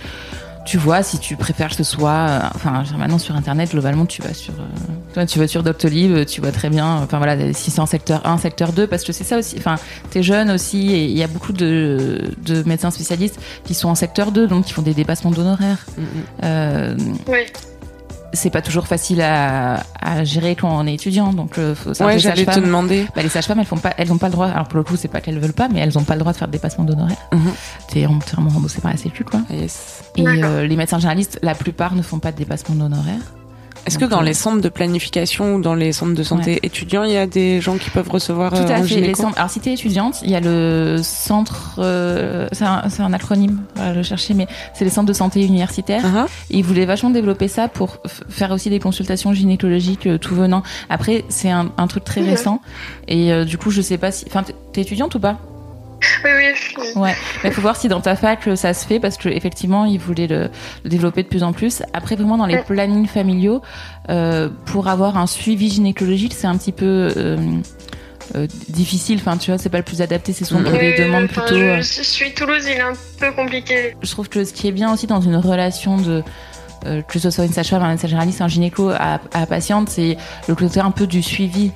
Tu 0.65 0.77
vois 0.77 1.03
si 1.03 1.19
tu 1.19 1.37
préfères 1.37 1.71
que 1.71 1.77
ce 1.77 1.85
soit. 1.85 2.11
Euh, 2.11 2.41
enfin, 2.55 2.85
maintenant 2.99 3.19
sur 3.19 3.35
internet, 3.35 3.71
globalement, 3.71 4.05
tu 4.05 4.21
vas 4.21 4.35
sur. 4.35 4.53
Euh, 5.17 5.25
tu 5.25 5.39
vas 5.39 5.49
sur 5.49 5.63
Doctolib, 5.63 6.27
tu 6.27 6.43
vois 6.43 6.53
très 6.53 6.69
bien. 6.69 6.97
Enfin 7.03 7.17
voilà, 7.17 7.55
si 7.55 7.71
c'est 7.71 7.81
en 7.81 7.87
secteur 7.87 8.27
1, 8.27 8.37
secteur 8.37 8.73
2, 8.73 8.87
parce 8.87 9.03
que 9.03 9.13
c'est 9.13 9.25
ça 9.25 9.39
aussi. 9.39 9.57
Enfin, 9.59 9.77
t'es 10.11 10.23
jeune 10.23 10.51
aussi 10.51 10.93
et 10.93 11.07
il 11.07 11.17
y 11.17 11.23
a 11.23 11.27
beaucoup 11.27 11.55
de, 11.55 12.21
de, 12.45 12.63
médecins 12.65 12.91
spécialistes 12.91 13.41
qui 13.65 13.73
sont 13.73 13.89
en 13.89 13.95
secteur 13.95 14.31
2, 14.31 14.47
donc 14.47 14.67
qui 14.67 14.75
font 14.75 14.83
des 14.83 14.93
dépassements 14.93 15.31
d'honoraires. 15.31 15.87
Mm, 15.97 16.03
mm. 16.03 16.07
Euh, 16.45 16.97
oui 17.29 17.47
c'est 18.33 18.51
pas 18.51 18.63
toujours 18.63 18.87
facile 18.87 19.21
à, 19.23 19.83
à, 20.01 20.25
gérer 20.25 20.55
quand 20.55 20.69
on 20.71 20.87
est 20.87 20.95
étudiant. 20.95 21.33
Donc, 21.33 21.59
euh, 21.59 21.75
faut 21.75 21.91
ouais, 22.05 22.19
j'allais 22.19 22.45
te 22.45 22.61
demander. 22.61 23.07
Bah, 23.15 23.23
les 23.23 23.29
sages-femmes, 23.29 23.61
elles 23.61 23.67
font 23.67 23.77
pas, 23.77 23.95
elles 23.97 24.13
ont 24.13 24.19
pas 24.19 24.27
le 24.27 24.33
droit. 24.33 24.49
Alors 24.49 24.69
pour 24.69 24.79
le 24.79 24.85
coup, 24.85 24.97
c'est 24.97 25.09
pas 25.09 25.21
qu'elles 25.21 25.39
veulent 25.39 25.53
pas, 25.53 25.69
mais 25.69 25.81
elles 25.81 25.97
ont 25.99 26.05
pas 26.05 26.15
le 26.15 26.21
droit 26.21 26.33
de 26.33 26.39
faire 26.39 26.49
de 26.49 26.53
dépassement 26.53 26.85
d'honoraires. 26.85 27.29
Mm 27.33 27.37
-hmm. 27.39 27.53
T'es 27.89 28.07
entièrement 28.07 28.51
remboursé 28.51 28.81
par 28.81 28.91
la 28.91 28.97
Sécu, 28.97 29.25
quoi. 29.25 29.41
Yes. 29.51 30.03
Et 30.17 30.27
euh, 30.27 30.67
les 30.67 30.77
médecins 30.77 30.99
généralistes, 30.99 31.39
la 31.43 31.55
plupart 31.55 31.95
ne 31.95 32.03
font 32.03 32.19
pas 32.19 32.33
de 32.33 32.37
dépassement 32.37 32.75
d'honoraires. 32.75 33.38
Est-ce 33.89 33.99
que 33.99 34.05
dans 34.05 34.21
les 34.21 34.35
centres 34.35 34.61
de 34.61 34.69
planification 34.69 35.55
ou 35.55 35.63
dans 35.63 35.75
les 35.75 35.93
centres 35.93 36.15
de 36.15 36.23
santé 36.23 36.61
étudiants, 36.63 37.05
il 37.05 37.13
y 37.13 37.17
a 37.17 37.27
des 37.27 37.63
gens 37.63 37.79
qui 37.79 37.89
peuvent 37.89 38.11
recevoir 38.11 38.53
Tout 38.53 38.59
à 38.59 38.81
euh, 38.81 38.83
fait. 38.83 39.01
Les 39.01 39.15
centres, 39.15 39.39
alors 39.39 39.49
si 39.49 39.61
tu 39.61 39.71
es 39.71 39.73
étudiante, 39.73 40.21
il 40.23 40.31
y 40.31 40.35
a 40.35 40.41
le 40.41 41.01
centre, 41.03 41.77
euh, 41.79 42.49
c'est 42.53 42.67
un, 42.67 42.83
un, 42.99 43.13
acronyme, 43.15 43.63
on 43.77 43.81
va 43.81 43.93
le 43.95 44.03
chercher, 44.03 44.35
mais 44.35 44.47
c'est 44.75 44.85
les 44.85 44.91
centres 44.91 45.09
de 45.09 45.15
santé 45.15 45.43
universitaires. 45.43 46.05
Uh-huh. 46.05 46.27
Ils 46.51 46.63
voulaient 46.63 46.85
vachement 46.85 47.09
développer 47.09 47.49
ça 47.49 47.69
pour 47.69 48.03
faire 48.29 48.51
aussi 48.51 48.69
des 48.69 48.79
consultations 48.79 49.33
gynécologiques 49.33 50.07
euh, 50.07 50.19
tout 50.19 50.35
venant. 50.35 50.63
Après, 50.91 51.25
c'est 51.31 51.51
un, 51.51 51.73
un, 51.79 51.87
truc 51.87 52.05
très 52.05 52.21
récent. 52.21 52.61
Et 53.09 53.45
du 53.47 53.57
coup, 53.57 53.71
je 53.71 53.81
sais 53.81 53.97
pas 53.97 54.11
si... 54.11 54.27
Enfin, 54.29 54.45
t'es 54.73 54.83
étudiante 54.83 55.15
ou 55.15 55.21
pas? 55.21 55.39
Oui, 56.25 56.31
oui. 56.37 56.85
Ouais, 56.97 57.15
mais 57.43 57.51
il 57.51 57.53
faut 57.53 57.61
voir 57.61 57.77
si 57.77 57.89
dans 57.89 58.01
ta 58.01 58.17
fac 58.17 58.49
ça 58.55 58.75
se 58.75 58.87
fait 58.87 59.01
parce 59.01 59.17
que 59.17 59.29
effectivement 59.29 59.85
ils 59.85 59.99
voulaient 59.99 60.27
le, 60.27 60.51
développer 60.85 61.23
de 61.23 61.29
plus 61.29 61.43
en 61.43 61.53
plus. 61.53 61.83
Après, 61.93 62.17
vraiment 62.17 62.37
dans 62.37 62.47
les 62.47 62.59
plannings 62.59 63.07
familiaux, 63.07 63.63
euh, 64.11 64.49
pour 64.67 64.89
avoir 64.89 65.17
un 65.17 65.27
suivi 65.27 65.71
gynécologique, 65.71 66.35
c'est 66.35 66.47
un 66.47 66.57
petit 66.57 66.73
peu 66.73 67.13
euh, 67.17 67.37
euh, 68.37 68.47
difficile. 68.69 69.19
Enfin, 69.21 69.37
tu 69.37 69.51
vois, 69.51 69.59
c'est 69.59 69.69
pas 69.69 69.79
le 69.79 69.85
plus 69.85 70.03
adapté. 70.03 70.33
C'est 70.33 70.45
souvent 70.45 70.63
des 70.71 70.97
demandes 70.99 71.29
plutôt. 71.29 71.57
Je, 71.57 71.81
suis 71.83 72.33
Toulouse, 72.33 72.65
il 72.65 72.73
est 72.73 72.81
un 72.81 72.95
peu 73.19 73.33
compliqué. 73.33 73.97
Je 74.03 74.11
trouve 74.11 74.29
que 74.29 74.45
ce 74.45 74.53
qui 74.53 74.69
est 74.69 74.73
bien 74.73 74.93
aussi 74.93 75.07
dans 75.07 75.21
une 75.21 75.37
relation 75.37 75.97
de 75.97 76.23
que 77.09 77.19
ce 77.19 77.31
soit 77.31 77.45
une 77.45 77.53
sage-femme, 77.53 77.83
un 77.83 77.89
médecin 77.89 78.07
généraliste, 78.07 78.41
un 78.41 78.47
gynéco 78.47 78.91
à, 78.91 79.19
à 79.35 79.47
patiente, 79.47 79.89
c'est 79.89 80.17
le 80.47 80.55
côté 80.55 80.79
un 80.79 80.93
peu 80.93 81.09
du 81.09 81.25
suivi. 81.25 81.73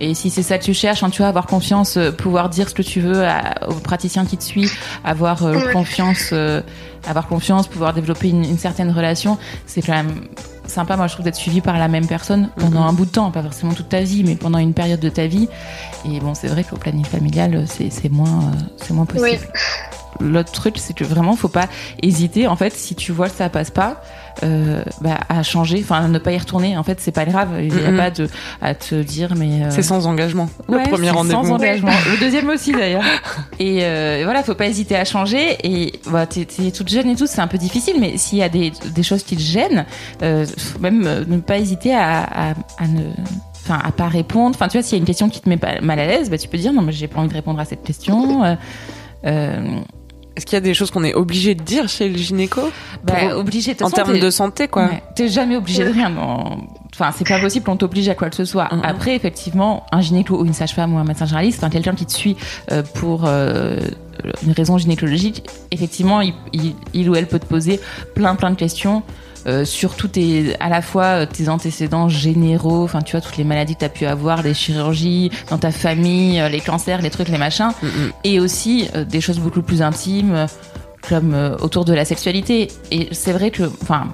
Et 0.00 0.14
si 0.14 0.30
c'est 0.30 0.42
ça 0.42 0.58
que 0.58 0.64
tu 0.64 0.74
cherches, 0.74 1.02
hein, 1.02 1.10
tu 1.10 1.18
vois, 1.18 1.28
avoir 1.28 1.46
confiance, 1.46 1.96
euh, 1.96 2.10
pouvoir 2.10 2.48
dire 2.48 2.68
ce 2.68 2.74
que 2.74 2.82
tu 2.82 3.00
veux 3.00 3.22
au 3.68 3.74
praticien 3.74 4.24
qui 4.24 4.38
te 4.38 4.42
suit, 4.42 4.70
avoir 5.04 5.44
euh, 5.44 5.72
confiance, 5.72 6.30
euh, 6.32 6.62
avoir 7.06 7.28
confiance, 7.28 7.68
pouvoir 7.68 7.92
développer 7.92 8.30
une, 8.30 8.44
une 8.44 8.58
certaine 8.58 8.90
relation, 8.90 9.36
c'est 9.66 9.82
quand 9.82 9.92
même 9.92 10.22
sympa, 10.66 10.96
moi 10.96 11.06
je 11.06 11.12
trouve, 11.12 11.24
d'être 11.24 11.36
suivi 11.36 11.60
par 11.60 11.78
la 11.78 11.88
même 11.88 12.06
personne 12.06 12.48
pendant 12.56 12.80
mhm. 12.80 12.88
un 12.88 12.92
bout 12.94 13.04
de 13.04 13.10
temps, 13.10 13.30
pas 13.30 13.42
forcément 13.42 13.74
toute 13.74 13.90
ta 13.90 14.00
vie, 14.00 14.24
mais 14.24 14.36
pendant 14.36 14.58
une 14.58 14.72
période 14.72 15.00
de 15.00 15.08
ta 15.10 15.26
vie. 15.26 15.48
Et 16.06 16.18
bon, 16.20 16.34
c'est 16.34 16.48
vrai 16.48 16.64
qu'au 16.64 16.76
planning 16.76 17.04
familial, 17.04 17.64
c'est 17.66 18.10
moins, 18.10 18.52
c'est 18.76 18.94
moins 18.94 19.04
possible. 19.04 19.46
L'autre 20.18 20.52
truc, 20.52 20.76
c'est 20.78 20.94
que 20.94 21.04
vraiment, 21.04 21.36
faut 21.36 21.48
pas 21.48 21.68
hésiter. 22.02 22.46
En 22.46 22.56
fait, 22.56 22.72
si 22.72 22.94
tu 22.94 23.12
vois 23.12 23.28
que 23.28 23.36
ça 23.36 23.48
passe 23.48 23.70
pas, 23.70 24.02
euh, 24.42 24.82
bah, 25.00 25.18
à 25.28 25.42
changer, 25.42 25.80
enfin, 25.82 26.08
ne 26.08 26.18
pas 26.18 26.32
y 26.32 26.38
retourner. 26.38 26.76
En 26.76 26.82
fait, 26.82 26.98
c'est 27.00 27.12
pas 27.12 27.24
grave. 27.24 27.48
Il 27.60 27.72
n'y 27.72 27.84
a 27.84 27.92
pas 27.92 28.10
de 28.10 28.28
à 28.60 28.74
te 28.74 29.02
dire, 29.02 29.34
mais 29.36 29.64
euh, 29.64 29.70
C'est 29.70 29.82
sans 29.82 30.06
engagement. 30.06 30.48
Ouais, 30.68 30.84
le 30.84 30.90
premier 30.90 31.10
rendez-vous. 31.10 31.44
Sans 31.44 31.52
engagement. 31.52 31.92
Le 32.10 32.18
deuxième 32.18 32.48
aussi 32.48 32.72
d'ailleurs. 32.72 33.04
Et 33.58 33.80
euh, 33.82 34.22
voilà, 34.24 34.42
faut 34.42 34.54
pas 34.54 34.66
hésiter 34.66 34.96
à 34.96 35.04
changer. 35.04 35.58
Et 35.64 35.92
bah, 36.10 36.26
t'es, 36.26 36.44
t'es 36.44 36.70
toute 36.70 36.88
jeune 36.88 37.08
et 37.08 37.16
tout, 37.16 37.26
c'est 37.26 37.40
un 37.40 37.48
peu 37.48 37.58
difficile, 37.58 37.96
mais 38.00 38.16
s'il 38.16 38.38
y 38.38 38.42
a 38.42 38.48
des, 38.48 38.72
des 38.94 39.02
choses 39.02 39.22
qui 39.22 39.36
te 39.36 39.42
gênent, 39.42 39.84
euh, 40.22 40.46
même 40.80 41.02
ne 41.02 41.36
pas 41.38 41.58
hésiter 41.58 41.94
à, 41.94 42.22
à, 42.22 42.50
à 42.78 42.86
ne 42.88 43.10
enfin 43.62 43.78
à 43.84 43.92
pas 43.92 44.08
répondre 44.08 44.54
enfin 44.56 44.68
tu 44.68 44.78
vois 44.78 44.82
s'il 44.82 44.92
y 44.92 44.96
a 44.96 45.00
une 45.00 45.04
question 45.06 45.28
qui 45.28 45.40
te 45.40 45.48
met 45.48 45.58
mal 45.82 45.98
à 45.98 46.06
l'aise 46.06 46.30
bah 46.30 46.38
tu 46.38 46.48
peux 46.48 46.56
dire 46.56 46.72
non 46.72 46.80
mais 46.80 46.92
j'ai 46.92 47.08
pas 47.08 47.20
envie 47.20 47.28
de 47.28 47.34
répondre 47.34 47.60
à 47.60 47.66
cette 47.66 47.82
question 47.82 48.42
euh, 48.42 48.54
euh, 49.26 49.80
Est-ce 50.40 50.46
qu'il 50.46 50.56
y 50.56 50.56
a 50.56 50.60
des 50.62 50.72
choses 50.72 50.90
qu'on 50.90 51.04
est 51.04 51.12
obligé 51.12 51.54
de 51.54 51.62
dire 51.62 51.86
chez 51.86 52.08
le 52.08 52.16
gynéco 52.16 52.62
bah, 53.04 53.12
Pour- 53.28 53.40
obligé 53.40 53.76
en 53.82 53.90
termes 53.90 54.18
de 54.18 54.30
santé, 54.30 54.68
quoi 54.68 54.86
Ouais. 54.86 55.02
T'es 55.14 55.28
jamais 55.28 55.54
obligé 55.56 55.84
de 55.84 55.90
rien. 55.92 56.08
non. 56.08 56.66
Enfin, 56.94 57.12
c'est 57.14 57.28
pas 57.28 57.38
possible 57.38 57.66
qu'on 57.66 57.76
t'oblige 57.76 58.08
à 58.08 58.14
quoi 58.14 58.30
que 58.30 58.36
ce 58.36 58.46
soit. 58.46 58.68
Après, 58.82 59.14
effectivement, 59.14 59.84
un 59.92 60.00
gynéco 60.00 60.40
ou 60.40 60.46
une 60.46 60.54
sage-femme 60.54 60.94
ou 60.94 60.98
un 60.98 61.04
médecin 61.04 61.26
généraliste, 61.26 61.58
enfin 61.58 61.68
quelqu'un 61.68 61.94
qui 61.94 62.06
te 62.06 62.12
suit 62.12 62.36
euh, 62.72 62.82
pour 62.94 63.24
euh, 63.26 63.76
une 64.46 64.52
raison 64.52 64.78
gynécologique, 64.78 65.44
effectivement, 65.70 66.22
il, 66.22 66.32
il- 66.54 66.74
il 66.94 67.10
ou 67.10 67.14
elle 67.16 67.26
peut 67.26 67.38
te 67.38 67.44
poser 67.46 67.80
plein 68.14 68.34
plein 68.34 68.50
de 68.50 68.56
questions. 68.56 69.02
Euh, 69.46 69.64
sur 69.64 69.94
tout 69.94 70.08
tes, 70.08 70.56
à 70.60 70.68
la 70.68 70.82
fois 70.82 71.04
euh, 71.04 71.26
tes 71.26 71.48
antécédents 71.48 72.08
généraux, 72.08 72.84
enfin 72.84 73.00
tu 73.02 73.12
vois 73.12 73.20
toutes 73.20 73.36
les 73.36 73.44
maladies 73.44 73.74
que 73.74 73.80
tu 73.80 73.84
as 73.84 73.90
pu 73.90 74.06
avoir, 74.06 74.42
les 74.42 74.54
chirurgies 74.54 75.30
dans 75.48 75.58
ta 75.58 75.70
famille, 75.70 76.40
euh, 76.40 76.48
les 76.48 76.60
cancers, 76.60 77.00
les 77.00 77.10
trucs, 77.10 77.28
les 77.28 77.38
machins, 77.38 77.70
Mm, 77.82 77.86
mm. 77.86 78.12
et 78.24 78.40
aussi 78.40 78.88
euh, 78.94 79.04
des 79.04 79.20
choses 79.20 79.38
beaucoup 79.38 79.62
plus 79.62 79.82
intimes 79.82 80.46
comme 81.08 81.34
euh, 81.34 81.56
autour 81.58 81.84
de 81.84 81.92
la 81.92 82.04
sexualité. 82.04 82.68
Et 82.90 83.08
c'est 83.12 83.32
vrai 83.32 83.50
que 83.50 83.64
enfin 83.82 84.08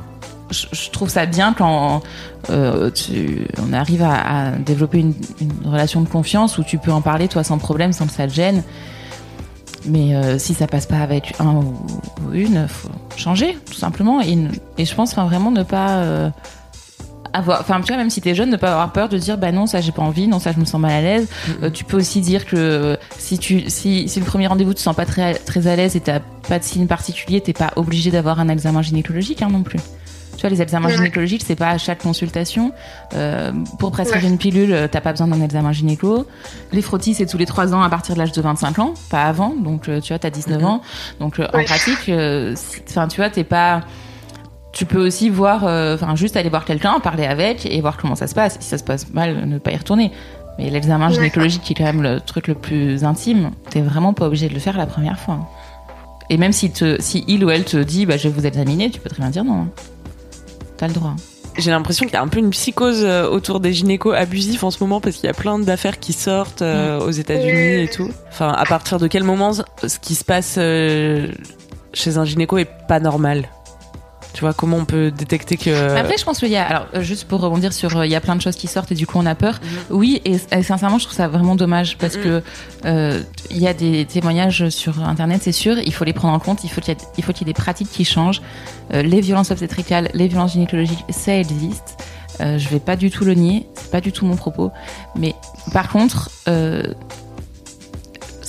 je, 0.51 0.67
je 0.73 0.91
trouve 0.91 1.09
ça 1.09 1.27
bien 1.27 1.53
quand 1.53 2.03
euh, 2.51 2.91
tu, 2.91 3.47
on 3.59 3.73
arrive 3.73 4.03
à, 4.03 4.49
à 4.49 4.51
développer 4.53 4.99
une, 4.99 5.15
une 5.41 5.71
relation 5.71 6.01
de 6.01 6.09
confiance 6.09 6.59
où 6.59 6.65
tu 6.65 6.79
peux 6.79 6.93
en 6.93 7.01
parler 7.01 7.29
toi 7.29 7.43
sans 7.43 7.59
problème 7.59 7.93
sans 7.93 8.07
que 8.07 8.13
ça 8.13 8.27
te 8.29 8.33
gêne 8.33 8.63
mais 9.89 10.15
euh, 10.15 10.39
si 10.39 10.55
ça 10.55 10.67
passe 10.67 10.87
pas 10.87 10.99
avec 10.99 11.35
un 11.39 11.55
ou, 11.55 11.77
ou 12.27 12.33
une 12.33 12.69
faut 12.69 12.89
changer 13.17 13.57
tout 13.67 13.75
simplement. 13.75 14.21
Et, 14.21 14.85
je 14.85 14.95
pense 14.95 15.13
enfin 15.13 15.27
vraiment 15.27 15.51
ne 15.51 15.63
pas 15.63 15.99
euh, 15.99 16.31
avoir 17.33 17.61
enfin 17.61 17.81
tu 17.81 17.89
vois 17.89 17.97
même 17.97 18.11
si 18.11 18.21
t'es 18.21 18.35
jeune 18.35 18.51
ne 18.51 18.57
pas 18.57 18.73
avoir 18.73 18.93
peur 18.93 19.09
de 19.09 19.19
dire 19.19 19.39
bah 19.39 19.53
non 19.53 19.67
ça 19.67 19.81
j'ai 19.81 19.93
pas 19.93 20.03
envie 20.03 20.29
non 20.29 20.39
ça 20.39 20.53
je 20.53 20.59
me 20.59 20.65
sens 20.65 20.81
mal 20.81 20.93
à 20.93 21.01
l'aise. 21.01 21.29
Euh, 21.63 21.71
tu 21.71 21.85
peux 21.85 21.97
aussi 21.97 22.21
dire 22.21 22.47
que 22.47 22.99
si 23.19 23.39
tu 23.39 23.69
si, 23.69 24.09
si 24.09 24.21
le 24.21 24.27
premier 24.27 24.47
rendez-vous 24.47 24.73
tu 24.73 24.77
te 24.77 24.83
sens 24.83 24.97
pas 24.97 25.07
très 25.07 25.35
très 25.35 25.67
à 25.67 25.77
l'aise 25.77 25.97
et 25.97 26.01
t'as 26.01 26.21
pas 26.49 26.59
de 26.59 26.65
signe 26.65 26.87
particulier 26.87 27.41
t'es 27.41 27.53
pas 27.53 27.73
obligé 27.77 28.11
d'avoir 28.11 28.41
un 28.41 28.49
examen 28.49 28.83
gynécologique 28.83 29.43
hein, 29.43 29.49
non 29.51 29.63
plus 29.63 29.81
tu 30.37 30.43
vois 30.43 30.51
les 30.51 30.63
examens 30.63 30.89
gynécologiques 30.89 31.43
c'est 31.47 31.57
pas 31.57 31.71
à 31.71 31.79
chaque 31.79 32.03
consultation 32.03 32.73
Euh, 33.15 33.53
pour 33.79 33.91
prescrire 33.93 34.23
Ouais. 34.23 34.29
une 34.29 34.39
pilule 34.39 34.73
euh, 34.73 34.89
t'as 34.91 35.01
pas 35.01 35.13
besoin 35.13 35.29
d'un 35.29 35.41
examen 35.43 35.73
gynéco 35.73 36.27
les 36.73 36.83
frottis 36.83 37.15
c'est 37.15 37.27
tous 37.27 37.39
les 37.39 37.47
3 37.47 37.75
ans 37.75 37.83
à 37.83 37.89
partir 37.89 38.15
de 38.15 38.21
l'âge 38.21 38.33
de 38.33 38.41
25 38.43 38.79
ans 38.79 38.95
pas 39.11 39.25
avant 39.25 39.55
donc 39.57 39.89
euh, 39.89 40.01
tu 40.01 40.13
vois 40.13 40.19
t'as 40.19 40.31
19 40.31 40.59
Mhm. 40.61 40.65
ans 40.65 40.81
donc 41.21 41.39
en 41.41 41.63
pratique 41.65 42.11
enfin 42.89 43.09
tu 43.09 43.17
vois 43.17 43.31
t'es 43.31 43.45
pas 43.45 43.83
tu 44.73 44.85
peux 44.85 45.05
aussi 45.07 45.31
voir, 45.31 45.65
euh, 45.65 45.95
enfin 45.95 46.15
juste 46.17 46.37
aller 46.37 46.51
voir 46.51 46.67
quelqu'un, 46.67 47.01
parler 47.01 47.25
avec 47.25 47.65
et 47.65 47.81
voir 47.81 47.97
comment 47.97 48.15
ça 48.15 48.27
se 48.27 48.35
passe. 48.35 48.59
Si 48.61 48.69
ça 48.69 48.77
se 48.77 48.85
passe 48.85 49.09
mal, 49.11 49.49
ne 49.49 49.57
pas 49.57 49.73
y 49.73 49.77
retourner. 49.77 50.13
Mais 50.59 50.69
l'examen 50.69 51.09
gynécologique 51.09 51.63
qui 51.63 51.73
est 51.73 51.77
quand 51.77 51.85
même 51.85 52.03
le 52.03 52.21
truc 52.21 52.47
le 52.49 52.55
plus 52.55 53.03
intime, 53.03 53.53
t'es 53.71 53.81
vraiment 53.81 54.13
pas 54.13 54.27
obligé 54.27 54.51
de 54.51 54.55
le 54.55 54.61
faire 54.61 54.77
la 54.77 54.85
première 54.85 55.19
fois. 55.19 55.49
Et 56.29 56.37
même 56.37 56.53
si, 56.53 56.71
te, 56.73 57.01
si 57.01 57.25
il 57.27 57.43
ou 57.43 57.49
elle 57.49 57.65
te 57.65 57.79
dit, 57.79 58.05
bah, 58.05 58.19
je 58.19 58.29
vais 58.29 58.35
vous 58.39 58.45
examiner, 58.47 58.91
tu 58.91 59.01
peux 59.01 59.09
très 59.09 59.23
bien 59.23 59.31
dire 59.31 59.45
non. 59.45 59.69
T'as 60.77 60.89
le 60.89 60.95
droit. 60.95 61.17
J'ai 61.59 61.71
l'impression 61.71 62.05
qu'il 62.05 62.13
y 62.13 62.19
a 62.19 62.23
un 62.23 62.29
peu 62.29 62.39
une 62.39 62.51
psychose 62.51 63.03
euh, 63.03 63.29
autour 63.29 63.61
des 63.61 63.73
gynécos 63.73 64.15
abusifs 64.15 64.63
en 64.63 64.71
ce 64.71 64.83
moment 64.83 65.01
parce 65.01 65.17
qu'il 65.17 65.27
y 65.27 65.31
a 65.31 65.35
plein 65.35 65.59
d'affaires 65.59 65.99
qui 65.99 66.13
sortent 66.13 66.61
euh, 66.61 67.01
aux 67.01 67.11
États-Unis 67.11 67.85
et 67.85 67.89
tout. 67.89 68.11
Enfin, 68.29 68.53
à 68.53 68.65
partir 68.67 68.99
de 68.99 69.07
quel 69.07 69.25
moment 69.25 69.53
ce 69.55 69.99
qui 69.99 70.15
se 70.15 70.25
passe 70.25 70.57
euh, 70.59 71.29
chez 71.95 72.19
un 72.19 72.25
gynéco 72.25 72.59
est 72.59 72.69
pas 72.89 73.01
normal? 73.01 73.49
Tu 74.37 74.43
vois, 74.43 74.53
comment 74.53 74.77
on 74.77 74.85
peut 74.85 75.11
détecter 75.11 75.57
que. 75.57 75.71
Mais 75.95 75.99
Après, 76.01 76.19
je 76.19 76.25
pense 76.27 76.41
qu'il 76.41 76.51
y 76.51 76.57
a, 76.57 76.67
alors 76.67 76.87
juste 77.01 77.25
pour 77.27 77.41
rebondir 77.41 77.73
sur, 77.73 77.97
euh, 77.97 78.05
il 78.05 78.13
y 78.13 78.15
a 78.15 78.21
plein 78.21 78.37
de 78.37 78.43
choses 78.43 78.55
qui 78.57 78.67
sortent 78.67 78.93
et 78.93 78.95
du 78.95 79.07
coup 79.07 79.17
on 79.19 79.25
a 79.25 79.35
peur. 79.35 79.59
Oui, 79.89 80.21
et, 80.27 80.37
et 80.53 80.63
sincèrement, 80.63 80.99
je 80.99 81.05
trouve 81.07 81.17
ça 81.17 81.27
vraiment 81.27 81.57
dommage 81.57 81.97
parce 81.97 82.17
Mhm. 82.19 82.23
que 82.23 82.43
euh, 82.85 83.23
il 83.51 83.57
y 83.57 83.67
a 83.67 83.73
des 83.73 84.05
témoignages 84.05 84.69
sur 84.69 85.03
internet, 85.03 85.41
c'est 85.43 85.53
sûr. 85.53 85.79
Il 85.79 85.95
faut 85.95 86.05
les 86.05 86.13
prendre 86.13 86.35
en 86.35 86.39
compte. 86.39 86.65
Il 86.65 86.69
faut 86.71 86.83
qu'il 86.83 86.93
y, 86.95 86.97
ait- 87.41 87.45
des 87.47 87.55
pratiques 87.55 87.91
qui 87.91 88.05
changent. 88.05 88.43
Euh, 88.93 89.01
les 89.01 89.23
violences 89.23 89.51
obstétricales, 89.51 90.11
les 90.13 90.29
violences 90.29 90.53
gynécologiques, 90.53 91.05
ça 91.09 91.35
existe. 91.35 91.97
Euh, 92.43 92.59
je 92.59 92.69
vais 92.69 92.79
pas 92.81 92.97
du 92.97 93.11
tout 93.11 93.25
le 93.25 93.33
nier. 93.33 93.67
C'est 93.73 93.91
pas 93.91 94.03
du 94.03 94.13
tout 94.13 94.27
mon 94.27 94.37
propos. 94.37 94.71
Mais 95.19 95.35
par 95.73 95.89
contre. 95.89 96.31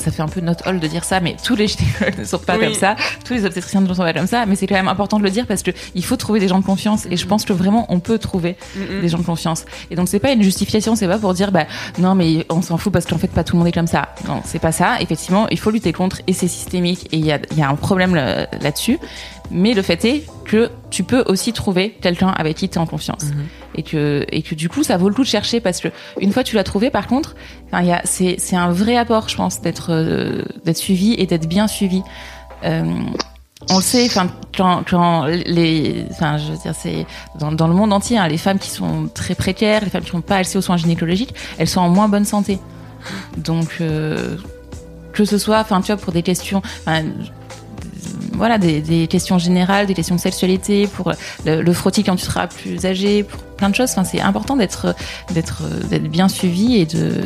Euh, 0.07 0.09
ça 0.09 0.11
fait 0.11 0.21
un 0.23 0.27
peu 0.27 0.41
notre 0.41 0.67
hall 0.69 0.79
de 0.79 0.87
dire 0.87 1.03
ça, 1.03 1.19
mais 1.19 1.35
tous 1.43 1.55
les 1.55 1.67
gynécologues 1.67 2.19
ne 2.19 2.23
sont 2.23 2.37
pas 2.39 2.57
Oui. 2.57 2.65
comme 2.65 2.73
ça, 2.73 2.95
tous 3.25 3.33
les 3.33 3.45
obstétriciens 3.45 3.81
ne 3.81 3.87
sont 3.93 4.03
pas 4.03 4.13
comme 4.13 4.27
ça, 4.27 4.45
mais 4.45 4.55
c'est 4.55 4.67
quand 4.67 4.75
même 4.75 4.87
important 4.87 5.17
de 5.19 5.23
le 5.23 5.29
dire 5.29 5.45
parce 5.47 5.63
que 5.63 5.71
il 5.95 6.03
faut 6.05 6.15
trouver 6.15 6.39
des 6.39 6.47
gens 6.47 6.59
de 6.59 6.65
confiance 6.65 7.05
et 7.11 7.17
je 7.17 7.25
pense 7.27 7.43
que 7.45 7.53
vraiment 7.53 7.85
on 7.89 7.99
peut 7.99 8.17
trouver 8.19 8.55
Mm, 8.75 9.01
des 9.01 9.09
gens 9.09 9.17
de 9.17 9.23
confiance. 9.23 9.65
Et 9.91 9.95
donc 9.95 10.07
c'est 10.07 10.19
pas 10.19 10.31
une 10.31 10.41
justification, 10.43 10.95
c'est 10.95 11.07
pas 11.07 11.17
pour 11.17 11.33
dire 11.33 11.51
bah 11.51 11.65
non 11.99 12.15
mais 12.15 12.45
on 12.49 12.61
s'en 12.61 12.77
fout 12.77 12.91
parce 12.93 13.05
qu'en 13.05 13.17
fait 13.17 13.27
pas 13.27 13.43
tout 13.43 13.55
le 13.55 13.59
monde 13.59 13.67
est 13.67 13.71
comme 13.71 13.87
ça. 13.87 14.09
Non, 14.27 14.41
c'est 14.45 14.59
pas 14.59 14.71
ça. 14.71 15.01
Effectivement, 15.01 15.47
il 15.49 15.59
faut 15.59 15.71
lutter 15.71 15.91
contre 15.93 16.21
et 16.27 16.33
c'est 16.33 16.47
systémique 16.47 17.07
et 17.11 17.17
il 17.17 17.25
y 17.25 17.31
a, 17.31 17.39
il 17.51 17.57
y 17.57 17.61
a 17.61 17.69
un 17.69 17.75
problème 17.75 18.15
là- 18.15 18.47
là-dessus. 18.61 18.99
Mais 19.49 19.73
le 19.73 19.81
fait 19.81 20.03
est 20.05 20.25
que 20.45 20.69
tu 20.89 21.03
peux 21.03 21.23
aussi 21.27 21.53
trouver 21.53 21.91
quelqu'un 22.01 22.29
avec 22.29 22.57
qui 22.57 22.67
tu 22.69 22.75
es 22.75 22.81
en 22.81 22.85
confiance 22.85 23.23
Mhm. 23.25 23.45
Et 23.77 23.83
que 23.83 24.25
et 24.31 24.41
que 24.41 24.55
du 24.55 24.69
coup 24.69 24.83
ça 24.83 24.97
vaut 24.97 25.09
le 25.09 25.15
coup 25.15 25.23
de 25.23 25.27
chercher 25.27 25.59
parce 25.61 25.79
que 25.79 25.89
une 26.19 26.33
fois 26.33 26.43
tu 26.43 26.55
l'as 26.55 26.63
trouvé 26.63 26.89
par 26.89 27.07
contre, 27.07 27.35
c'est 28.03 28.35
c'est 28.39 28.55
un 28.55 28.71
vrai 28.71 28.97
apport 28.97 29.29
je 29.29 29.37
pense 29.37 29.61
d'être 29.61 29.91
euh, 29.91 30.43
d'être 30.65 30.77
suivi 30.77 31.13
et 31.17 31.25
d'être 31.25 31.47
bien 31.47 31.67
suivi. 31.67 32.01
Euh, 32.63 32.83
on 33.69 33.77
le 33.77 33.81
sait, 33.81 34.05
enfin, 34.05 34.27
quand, 34.55 34.83
quand 34.87 35.25
les, 35.25 36.05
enfin, 36.11 36.37
je 36.37 36.51
veux 36.51 36.57
dire, 36.57 36.75
c'est 36.77 37.05
dans, 37.39 37.67
le 37.67 37.73
monde 37.73 37.91
entier, 37.91 38.17
hein, 38.17 38.27
les 38.27 38.37
femmes 38.37 38.59
qui 38.59 38.69
sont 38.69 39.09
très 39.11 39.33
précaires, 39.33 39.83
les 39.83 39.89
femmes 39.89 40.03
qui 40.03 40.15
n'ont 40.15 40.21
pas 40.21 40.35
accès 40.35 40.57
aux 40.59 40.61
soins 40.61 40.77
gynécologiques, 40.77 41.33
elles 41.57 41.67
sont 41.67 41.81
en 41.81 41.89
moins 41.89 42.07
bonne 42.07 42.23
santé. 42.23 42.59
Donc, 43.35 43.77
euh, 43.81 44.37
que 45.11 45.25
ce 45.25 45.39
soit, 45.39 45.59
enfin, 45.59 45.81
tu 45.81 45.91
vois, 45.91 45.99
pour 45.99 46.13
des 46.13 46.21
questions, 46.21 46.61
voilà, 48.37 48.57
des, 48.57 49.07
questions 49.07 49.37
générales, 49.37 49.87
des 49.87 49.93
questions 49.93 50.15
de 50.15 50.21
sexualité, 50.21 50.87
pour 50.87 51.11
le, 51.45 51.61
le 51.61 51.73
frottis 51.73 52.03
quand 52.03 52.15
tu 52.15 52.25
seras 52.25 52.47
plus 52.47 52.85
âgé, 52.85 53.23
pour 53.23 53.39
plein 53.57 53.69
de 53.69 53.75
choses. 53.75 53.89
Enfin, 53.91 54.03
c'est 54.05 54.21
important 54.21 54.55
d'être, 54.55 54.95
bien 56.09 56.29
suivi 56.29 56.77
et 56.77 56.85
de, 56.85 57.23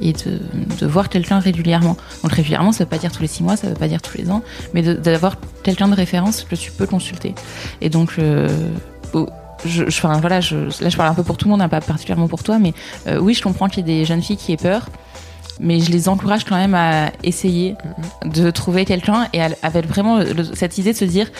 et, 0.00 0.12
de, 0.12 0.86
voir 0.86 1.10
quelqu'un 1.10 1.38
régulièrement. 1.38 1.96
Donc 2.22 2.32
régulièrement, 2.32 2.72
ça 2.72 2.84
veut 2.84 2.90
pas 2.90 2.98
dire 2.98 3.12
tous 3.12 3.22
les 3.22 3.28
six 3.28 3.42
mois, 3.42 3.56
ça 3.56 3.68
veut 3.68 3.74
pas 3.74 3.88
dire 3.88 4.00
tous 4.00 4.16
les 4.16 4.30
ans, 4.30 4.42
mais 4.72 4.82
d'avoir 4.82 5.36
quelqu'un 5.62 5.88
de 5.88 5.94
référence 5.94 6.44
que 6.44 6.54
tu 6.54 6.72
peux 6.72 6.86
consulter. 6.86 7.34
Et 7.82 7.90
donc, 7.90 8.14
euh, 8.18 8.48
je, 9.64 9.88
je, 9.88 10.00
voilà, 10.00 10.40
je, 10.40 10.56
là, 10.82 10.88
je 10.88 10.96
parle 10.96 11.10
un 11.10 11.14
peu 11.14 11.22
pour 11.22 11.36
tout 11.36 11.46
le 11.46 11.50
monde, 11.50 11.62
hein, 11.62 11.68
pas 11.68 11.80
particulièrement 11.80 12.28
pour 12.28 12.42
toi, 12.42 12.58
mais 12.58 12.72
euh, 13.06 13.18
oui, 13.18 13.34
je 13.34 13.42
comprends 13.42 13.68
qu'il 13.68 13.86
y 13.86 13.90
ait 13.92 13.98
des 13.98 14.04
jeunes 14.04 14.22
filles 14.22 14.36
qui 14.36 14.52
aient 14.52 14.56
peur. 14.56 14.88
Mais 15.60 15.80
je 15.80 15.90
les 15.90 16.08
encourage 16.08 16.44
quand 16.44 16.56
même 16.56 16.74
à 16.74 17.10
essayer 17.22 17.74
de 18.24 18.50
trouver 18.50 18.84
quelqu'un 18.84 19.28
et 19.32 19.40
à- 19.42 19.48
avec 19.62 19.86
vraiment 19.86 20.18
le- 20.18 20.44
cette 20.54 20.78
idée 20.78 20.92
de 20.92 20.98
se 20.98 21.04
dire 21.04 21.30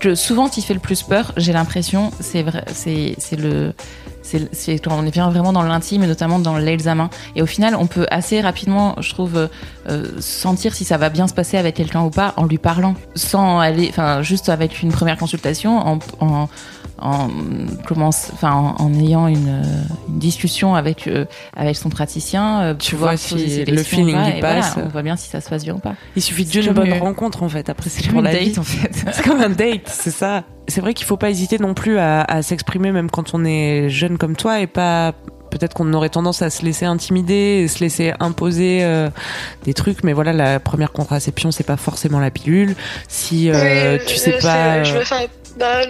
que 0.00 0.14
souvent, 0.14 0.48
ce 0.48 0.52
qui 0.54 0.62
fait 0.62 0.74
le 0.74 0.80
plus 0.80 1.02
peur, 1.02 1.32
j'ai 1.36 1.52
l'impression, 1.52 2.10
c'est 2.20 2.42
vrai, 2.42 2.64
c'est 2.72 3.16
le 3.38 3.72
c'est 4.26 4.78
quand 4.78 4.98
on 4.98 5.02
vient 5.02 5.28
vraiment 5.28 5.52
dans 5.52 5.62
l'intime 5.62 6.02
et 6.02 6.06
notamment 6.06 6.38
dans 6.38 6.56
l'examen. 6.56 7.10
Et 7.36 7.42
au 7.42 7.46
final, 7.46 7.76
on 7.78 7.86
peut 7.86 8.06
assez 8.10 8.40
rapidement, 8.40 8.96
je 9.00 9.10
trouve, 9.10 9.36
euh, 9.36 9.48
euh, 9.90 10.06
sentir 10.18 10.74
si 10.74 10.84
ça 10.86 10.96
va 10.96 11.10
bien 11.10 11.26
se 11.28 11.34
passer 11.34 11.58
avec 11.58 11.74
quelqu'un 11.76 12.00
ou 12.02 12.08
pas 12.10 12.32
en 12.38 12.46
lui 12.46 12.56
parlant, 12.56 12.94
sans 13.14 13.58
aller, 13.60 13.86
enfin, 13.90 14.22
juste 14.22 14.48
avec 14.48 14.82
une 14.82 14.90
première 14.92 15.18
consultation, 15.18 15.76
en, 15.76 15.98
en, 16.20 16.48
en 16.98 17.28
commence, 17.86 18.30
enfin, 18.32 18.52
en, 18.52 18.76
en 18.84 18.94
ayant 18.94 19.26
une, 19.26 19.48
euh, 19.48 19.62
une 20.08 20.18
discussion 20.18 20.74
avec 20.74 21.06
euh, 21.08 21.24
avec 21.56 21.76
son 21.76 21.88
praticien. 21.90 22.62
euh, 22.62 22.74
Tu 22.78 22.94
vois 22.96 23.16
si 23.16 23.64
le 23.64 23.82
feeling 23.82 24.14
ou 24.14 24.18
pas, 24.18 24.28
lui 24.30 24.36
et 24.36 24.40
voilà, 24.40 24.60
passe. 24.60 24.74
on 24.76 24.88
voit 24.88 25.02
bien 25.02 25.16
si 25.16 25.28
ça 25.28 25.40
se 25.40 25.48
passe 25.50 25.64
bien 25.64 25.74
ou 25.74 25.78
pas. 25.80 25.94
Il 26.16 26.22
suffit 26.22 26.44
d'une 26.44 26.72
bonne 26.72 26.86
une- 26.86 26.98
rencontre 27.02 27.42
en 27.42 27.48
fait. 27.48 27.68
Après, 27.68 27.90
c'est 27.90 28.04
pour 28.04 28.14
comme 28.14 28.24
la 28.24 28.32
une 28.32 28.38
vie. 28.38 28.48
date 28.50 28.58
en 28.58 28.62
fait. 28.62 28.92
C'est 29.12 29.24
comme 29.24 29.40
un 29.40 29.50
date, 29.50 29.82
c'est 29.88 30.10
ça. 30.12 30.44
C'est 30.68 30.80
vrai 30.80 30.94
qu'il 30.94 31.06
faut 31.06 31.16
pas 31.16 31.30
hésiter 31.30 31.58
non 31.58 31.74
plus 31.74 31.98
à, 31.98 32.22
à 32.22 32.42
s'exprimer 32.42 32.90
même 32.92 33.10
quand 33.10 33.34
on 33.34 33.44
est 33.44 33.88
jeune 33.90 34.16
comme 34.16 34.34
toi 34.36 34.60
et 34.60 34.66
pas 34.66 35.12
peut-être 35.50 35.74
qu'on 35.74 35.92
aurait 35.92 36.08
tendance 36.08 36.42
à 36.42 36.50
se 36.50 36.64
laisser 36.64 36.84
intimider, 36.84 37.62
et 37.62 37.68
se 37.68 37.78
laisser 37.78 38.12
imposer 38.18 38.80
euh, 38.82 39.08
des 39.64 39.72
trucs. 39.74 40.02
Mais 40.02 40.12
voilà, 40.12 40.32
la 40.32 40.58
première 40.58 40.90
contraception 40.90 41.50
c'est 41.52 41.62
pas 41.64 41.76
forcément 41.76 42.18
la 42.18 42.30
pilule. 42.32 42.74
Si 43.08 43.50
euh, 43.50 43.98
Oui, 43.98 44.04
tu 44.06 44.14
je 44.14 44.18
sais 44.18 44.38
pas, 44.38 44.82
Je 44.82 44.94
me, 44.94 45.02
enfin, 45.02 45.16
Bah, 45.56 45.82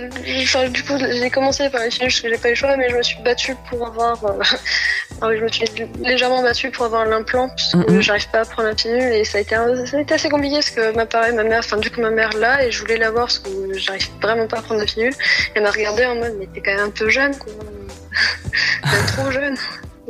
enfin, 0.42 0.68
du 0.68 0.82
coup, 0.82 0.92
j'ai 0.98 1.30
commencé 1.30 1.70
par 1.70 1.80
les 1.82 1.90
filles 1.90 2.00
parce 2.06 2.20
que 2.20 2.28
j'ai 2.28 2.36
pas 2.36 2.48
eu 2.48 2.50
le 2.52 2.56
choix, 2.56 2.76
mais 2.76 2.90
je 2.90 2.96
me 2.96 3.02
suis 3.02 3.16
battue 3.22 3.56
pour 3.70 3.86
avoir. 3.86 4.22
euh, 4.24 4.38
ah 5.22 5.28
oui, 5.28 5.36
je 5.38 5.44
me 5.44 5.48
suis 5.48 5.64
légèrement 6.02 6.42
battue 6.42 6.70
pour 6.70 6.84
avoir 6.84 7.06
l'implant 7.06 7.48
parce 7.48 7.72
que 7.72 7.90
Mhm. 7.92 8.00
j'arrive 8.02 8.28
pas 8.30 8.40
à 8.40 8.44
prendre 8.44 8.68
la 8.68 8.74
pilule 8.74 9.02
et 9.12 9.24
ça 9.24 9.38
a 9.38 9.40
été, 9.40 9.54
un- 9.54 9.86
ça 9.86 9.96
a 9.96 10.00
été 10.00 10.14
assez 10.14 10.28
compliqué 10.28 10.56
parce 10.56 10.70
que 10.70 10.94
ma 10.94 11.06
pareil, 11.06 11.32
ma 11.34 11.44
mère, 11.44 11.60
enfin, 11.60 11.78
du 11.78 11.90
coup, 11.90 12.00
ma 12.02 12.10
mère 12.10 12.30
là 12.34 12.62
et 12.64 12.70
je 12.70 12.78
voulais 12.80 12.98
l'avoir 12.98 13.24
parce 13.26 13.38
que 13.38 13.48
j'arrive 13.78 14.06
vraiment 14.20 14.46
pas 14.46 14.58
à 14.58 14.62
prendre 14.62 14.80
la 14.80 14.86
pilule. 14.86 15.14
Elle 15.54 15.62
m'a 15.62 15.70
regardé 15.70 16.04
en 16.04 16.16
mode, 16.16 16.34
mais 16.38 16.46
t'es 16.52 16.60
quand 16.60 16.74
même 16.76 16.86
un 16.86 16.90
peu 16.90 17.08
jeune, 17.08 17.34
quoi. 17.38 17.52
T'es 18.82 19.12
trop 19.12 19.30
jeune. 19.30 19.56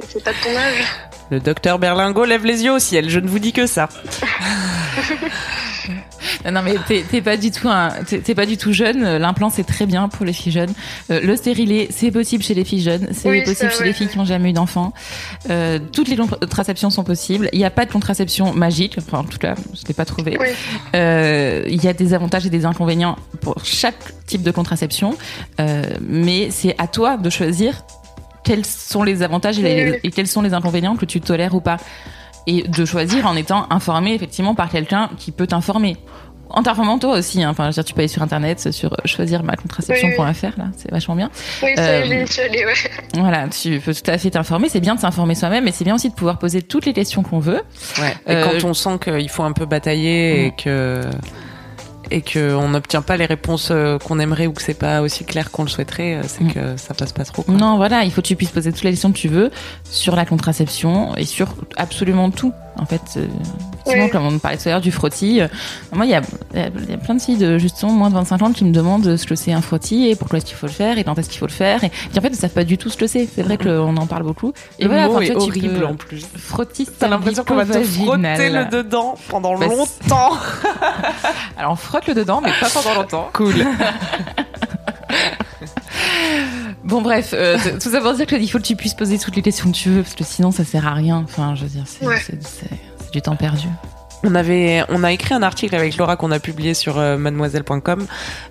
C'est 0.08 0.22
pas 0.24 0.32
de 0.32 0.36
ton 0.42 0.56
âge. 0.56 0.84
Le 1.30 1.38
docteur 1.40 1.78
Berlingo 1.78 2.24
lève 2.24 2.44
les 2.44 2.64
yeux 2.64 2.72
au 2.72 2.78
ciel, 2.80 3.08
je 3.08 3.20
ne 3.20 3.28
vous 3.28 3.38
dis 3.38 3.52
que 3.52 3.66
ça. 3.68 3.88
Non, 6.44 6.52
non, 6.52 6.60
mais 6.62 6.74
t'es 6.86 7.20
pas 7.22 7.36
du 7.36 7.50
tout 7.50 7.68
un, 7.68 7.90
t'es 8.04 8.34
pas 8.34 8.46
du 8.46 8.56
tout 8.56 8.72
jeune. 8.72 9.04
Euh, 9.04 9.18
L'implant 9.18 9.50
c'est 9.50 9.64
très 9.64 9.86
bien 9.86 10.08
pour 10.08 10.24
les 10.24 10.32
filles 10.32 10.52
jeunes. 10.52 10.72
Euh, 11.10 11.20
le 11.22 11.36
stérilet 11.36 11.88
c'est 11.90 12.10
possible 12.10 12.42
chez 12.42 12.54
les 12.54 12.64
filles 12.64 12.82
jeunes, 12.82 13.08
c'est 13.12 13.28
Oui, 13.30 13.40
possible 13.44 13.70
ça, 13.70 13.76
chez 13.76 13.80
ouais, 13.82 13.86
les 13.86 13.92
filles 13.92 14.08
qui 14.08 14.18
ont 14.18 14.24
jamais 14.24 14.50
eu 14.50 14.52
d'enfant. 14.52 14.92
Euh, 15.50 15.78
toutes 15.92 16.08
les 16.08 16.16
contraceptions 16.16 16.90
sont 16.90 17.04
possibles. 17.04 17.48
Il 17.52 17.58
n'y 17.58 17.64
a 17.64 17.70
pas 17.70 17.84
de 17.86 17.92
contraception 17.92 18.52
magique. 18.54 18.96
Enfin, 18.98 19.18
en 19.18 19.24
tout 19.24 19.38
cas, 19.38 19.54
je 19.74 19.86
l'ai 19.86 19.94
pas 19.94 20.04
trouvé. 20.04 20.36
Oui. 20.40 20.46
Euh, 20.94 21.64
Il 21.68 21.82
y 21.82 21.88
a 21.88 21.92
des 21.92 22.14
avantages 22.14 22.46
et 22.46 22.50
des 22.50 22.64
inconvénients 22.66 23.16
pour 23.40 23.56
chaque 23.64 23.96
type 24.26 24.42
de 24.42 24.50
contraception, 24.50 25.16
mais 26.00 26.50
c'est 26.50 26.74
à 26.78 26.86
toi 26.86 27.16
de 27.16 27.30
choisir 27.30 27.82
quels 28.44 28.66
sont 28.66 29.02
les 29.02 29.22
avantages 29.22 29.58
et, 29.58 29.62
les- 29.62 30.00
et 30.02 30.10
quels 30.10 30.26
sont 30.26 30.42
les 30.42 30.52
inconvénients 30.54 30.96
que 30.96 31.04
tu 31.06 31.20
tolères 31.20 31.54
ou 31.54 31.60
pas, 31.60 31.78
et 32.46 32.62
de 32.62 32.84
choisir 32.84 33.26
en 33.26 33.36
étant 33.36 33.66
informé 33.70 34.12
effectivement 34.14 34.54
par 34.54 34.68
quelqu'un 34.70 35.08
qui 35.16 35.32
peut 35.32 35.46
t'informer. 35.46 35.96
En 36.50 36.62
t'informant 36.62 36.98
toi 36.98 37.18
aussi, 37.18 37.42
hein. 37.42 37.50
enfin, 37.50 37.64
je 37.64 37.68
veux 37.68 37.72
dire, 37.74 37.84
tu 37.84 37.94
peux 37.94 38.00
aller 38.00 38.08
sur 38.08 38.22
internet, 38.22 38.72
sur 38.72 38.96
choisirmacontraception.fr, 39.04 40.58
là, 40.58 40.66
c'est 40.76 40.90
vachement 40.90 41.16
bien. 41.16 41.30
Oui, 41.62 41.70
Euh, 41.78 42.04
j'y 42.26 42.32
suis 42.32 42.42
allée, 42.42 42.64
ouais. 42.64 42.72
Voilà, 43.14 43.48
tu 43.48 43.80
peux 43.80 43.94
tout 43.94 44.10
à 44.10 44.18
fait 44.18 44.30
t'informer, 44.30 44.68
c'est 44.68 44.80
bien 44.80 44.94
de 44.94 45.00
s'informer 45.00 45.34
soi-même, 45.34 45.64
mais 45.64 45.72
c'est 45.72 45.84
bien 45.84 45.94
aussi 45.94 46.10
de 46.10 46.14
pouvoir 46.14 46.38
poser 46.38 46.62
toutes 46.62 46.86
les 46.86 46.92
questions 46.92 47.22
qu'on 47.22 47.40
veut. 47.40 47.62
Ouais. 48.00 48.14
Et 48.26 48.32
Euh, 48.36 48.44
quand 48.60 48.68
on 48.68 48.74
sent 48.74 48.98
qu'il 49.02 49.28
faut 49.28 49.42
un 49.42 49.52
peu 49.52 49.66
batailler 49.66 50.46
et 50.46 50.50
que 50.52 51.02
et 52.10 52.20
que 52.20 52.54
on 52.54 52.68
n'obtient 52.68 53.00
pas 53.00 53.16
les 53.16 53.24
réponses 53.24 53.68
euh, 53.70 53.98
qu'on 53.98 54.18
aimerait 54.18 54.46
ou 54.46 54.52
que 54.52 54.60
c'est 54.62 54.78
pas 54.78 55.00
aussi 55.00 55.24
clair 55.24 55.50
qu'on 55.50 55.62
le 55.62 55.68
souhaiterait, 55.70 56.16
euh, 56.16 56.22
c'est 56.26 56.44
Mm. 56.44 56.52
que 56.52 56.76
ça 56.76 56.92
passe 56.92 57.12
pas 57.14 57.24
trop. 57.24 57.42
quoi. 57.42 57.54
Non, 57.54 57.76
voilà, 57.78 58.04
il 58.04 58.12
faut 58.12 58.20
que 58.20 58.26
tu 58.26 58.36
puisses 58.36 58.50
poser 58.50 58.72
toutes 58.72 58.84
les 58.84 58.90
questions 58.90 59.10
que 59.10 59.16
tu 59.18 59.28
veux 59.28 59.50
sur 59.90 60.14
la 60.14 60.26
contraception 60.26 61.16
et 61.16 61.24
sur 61.24 61.54
absolument 61.78 62.30
tout. 62.30 62.52
En 62.76 62.86
fait, 62.86 63.00
euh, 63.16 63.26
effectivement, 63.86 64.08
comme 64.08 64.26
on 64.26 64.38
parlait 64.38 64.56
tout 64.58 64.68
à 64.68 64.72
l'heure 64.72 64.80
du 64.80 64.90
frottis, 64.90 65.40
euh, 65.40 65.46
moi, 65.92 66.06
il 66.06 66.10
y 66.10 66.14
a, 66.14 66.22
il 66.54 66.58
y 66.60 66.62
a- 66.62 66.68
il 66.84 66.90
y 66.90 66.94
a 66.94 66.96
plein 66.98 67.14
de 67.14 67.22
filles 67.22 67.36
de 67.36 67.56
justement 67.58 67.92
moins 67.92 68.08
de 68.10 68.14
25 68.14 68.42
ans 68.42 68.52
qui 68.52 68.64
me 68.64 68.72
demandent 68.72 69.16
ce 69.16 69.26
que 69.26 69.34
c'est 69.36 69.52
un 69.52 69.60
frottis 69.62 70.08
et 70.08 70.16
pourquoi 70.16 70.38
est-ce 70.38 70.46
qu'il 70.46 70.56
faut 70.56 70.66
le 70.66 70.72
faire 70.72 70.98
et 70.98 71.04
quand 71.04 71.16
est-ce 71.18 71.28
qu'il 71.28 71.38
faut 71.38 71.46
le 71.46 71.52
faire. 71.52 71.84
Et 71.84 71.90
qui 71.90 72.18
en 72.18 72.22
fait 72.22 72.30
ne 72.30 72.34
savent 72.34 72.50
pas 72.50 72.64
du 72.64 72.76
tout 72.78 72.90
ce 72.90 72.96
que 72.96 73.06
c'est. 73.06 73.28
C'est 73.32 73.42
vrai 73.42 73.58
qu'on 73.58 73.96
en 73.96 74.06
parle 74.06 74.24
beaucoup. 74.24 74.52
Et 74.78 74.84
le 74.84 74.88
voilà, 74.88 75.06
mot 75.06 75.14
enfin, 75.16 75.22
est 75.24 75.32
toi, 75.32 75.42
horrible 75.42 75.78
peux- 75.78 75.86
en 75.86 75.94
plus. 75.94 76.26
Frottis, 76.36 76.88
T'as 76.98 77.08
l'impression 77.08 77.44
qu'on 77.44 77.54
va 77.54 77.64
te 77.64 77.82
frotter 77.84 78.50
le 78.50 78.64
dedans 78.70 79.14
pendant 79.28 79.56
Bah, 79.56 79.66
longtemps. 79.66 80.32
Alors 81.58 81.72
on 81.72 81.76
frotte 81.76 82.06
le 82.08 82.14
dedans, 82.14 82.40
mais 82.44 82.50
pas 82.60 82.68
pendant 82.70 82.94
longtemps. 83.00 83.28
Cool. 83.32 83.54
Bon 86.84 87.00
bref, 87.00 87.30
euh, 87.32 87.56
tout 87.82 87.90
ça 87.90 88.00
pour 88.00 88.12
dire 88.12 88.26
qu'il 88.26 88.50
faut 88.50 88.58
que 88.58 88.64
tu 88.64 88.76
puisses 88.76 88.94
poser 88.94 89.18
toutes 89.18 89.36
les 89.36 89.42
questions 89.42 89.70
que 89.70 89.76
tu 89.76 89.88
veux, 89.90 90.02
parce 90.02 90.14
que 90.14 90.24
sinon 90.24 90.50
ça 90.50 90.64
sert 90.64 90.86
à 90.86 90.92
rien. 90.94 91.22
Enfin, 91.24 91.54
je 91.54 91.62
veux 91.64 91.70
dire, 91.70 91.84
Ouais. 92.02 92.18
c'est 92.20 93.10
du 93.12 93.22
temps 93.22 93.36
perdu. 93.36 93.68
On 94.26 94.34
avait, 94.34 94.82
on 94.88 95.04
a 95.04 95.12
écrit 95.12 95.34
un 95.34 95.42
article 95.42 95.74
avec 95.74 95.98
Laura 95.98 96.16
qu'on 96.16 96.30
a 96.30 96.38
publié 96.38 96.72
sur 96.72 96.98
euh, 96.98 97.18
mademoiselle.com. 97.18 98.06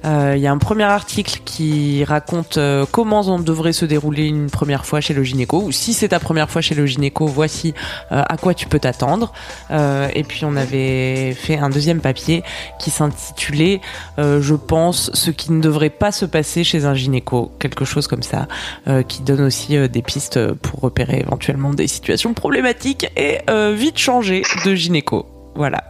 Euh, 0.06 0.34
Il 0.36 0.42
y 0.42 0.46
a 0.46 0.52
un 0.52 0.60
premier 0.60 0.84
article 0.84 1.42
qui 1.46 2.04
raconte 2.04 2.58
euh, 2.58 2.86
comment 2.92 3.22
on 3.22 3.40
devrait 3.40 3.74
se 3.74 3.86
dérouler 3.86 4.28
une 4.28 4.52
première 4.52 4.86
fois 4.86 5.02
chez 5.02 5.16
le 5.16 5.24
gynéco. 5.24 5.64
Ou 5.64 5.72
si 5.72 5.94
c'est 5.94 6.10
ta 6.10 6.20
première 6.20 6.52
fois 6.52 6.62
chez 6.62 6.76
le 6.76 6.86
gynéco, 6.86 7.26
voici 7.26 7.74
à 8.12 8.38
quoi 8.38 8.54
tu 8.54 8.68
peux 8.68 8.80
t'attendre. 8.80 9.34
Et 9.72 10.24
puis 10.24 10.46
on 10.46 10.56
avait 10.56 11.34
fait 11.34 11.58
un 11.58 11.70
deuxième 11.70 12.00
papier 12.02 12.44
qui 12.80 12.92
s'intitulait, 12.92 13.82
je 14.18 14.54
pense, 14.54 15.10
ce 15.14 15.32
qui 15.32 15.52
ne 15.52 15.62
devrait 15.62 15.90
pas 15.90 16.12
se 16.12 16.26
passer 16.26 16.64
chez 16.64 16.86
un 16.86 16.94
gynéco, 16.94 17.52
quelque 17.60 17.86
chose 17.86 18.08
comme 18.08 18.24
ça, 18.24 18.48
qui 19.08 19.22
donne 19.22 19.42
aussi 19.42 19.78
des 19.90 20.02
pistes 20.02 20.54
pour 20.54 20.82
repérer 20.82 21.20
éventuellement 21.20 21.74
des 21.74 21.88
situations 21.88 22.34
problématiques 22.34 23.08
et 23.16 23.40
vite 23.74 23.98
changer 23.98 24.44
de 24.66 24.76
gynéco. 24.76 25.33
Voilà. 25.56 25.84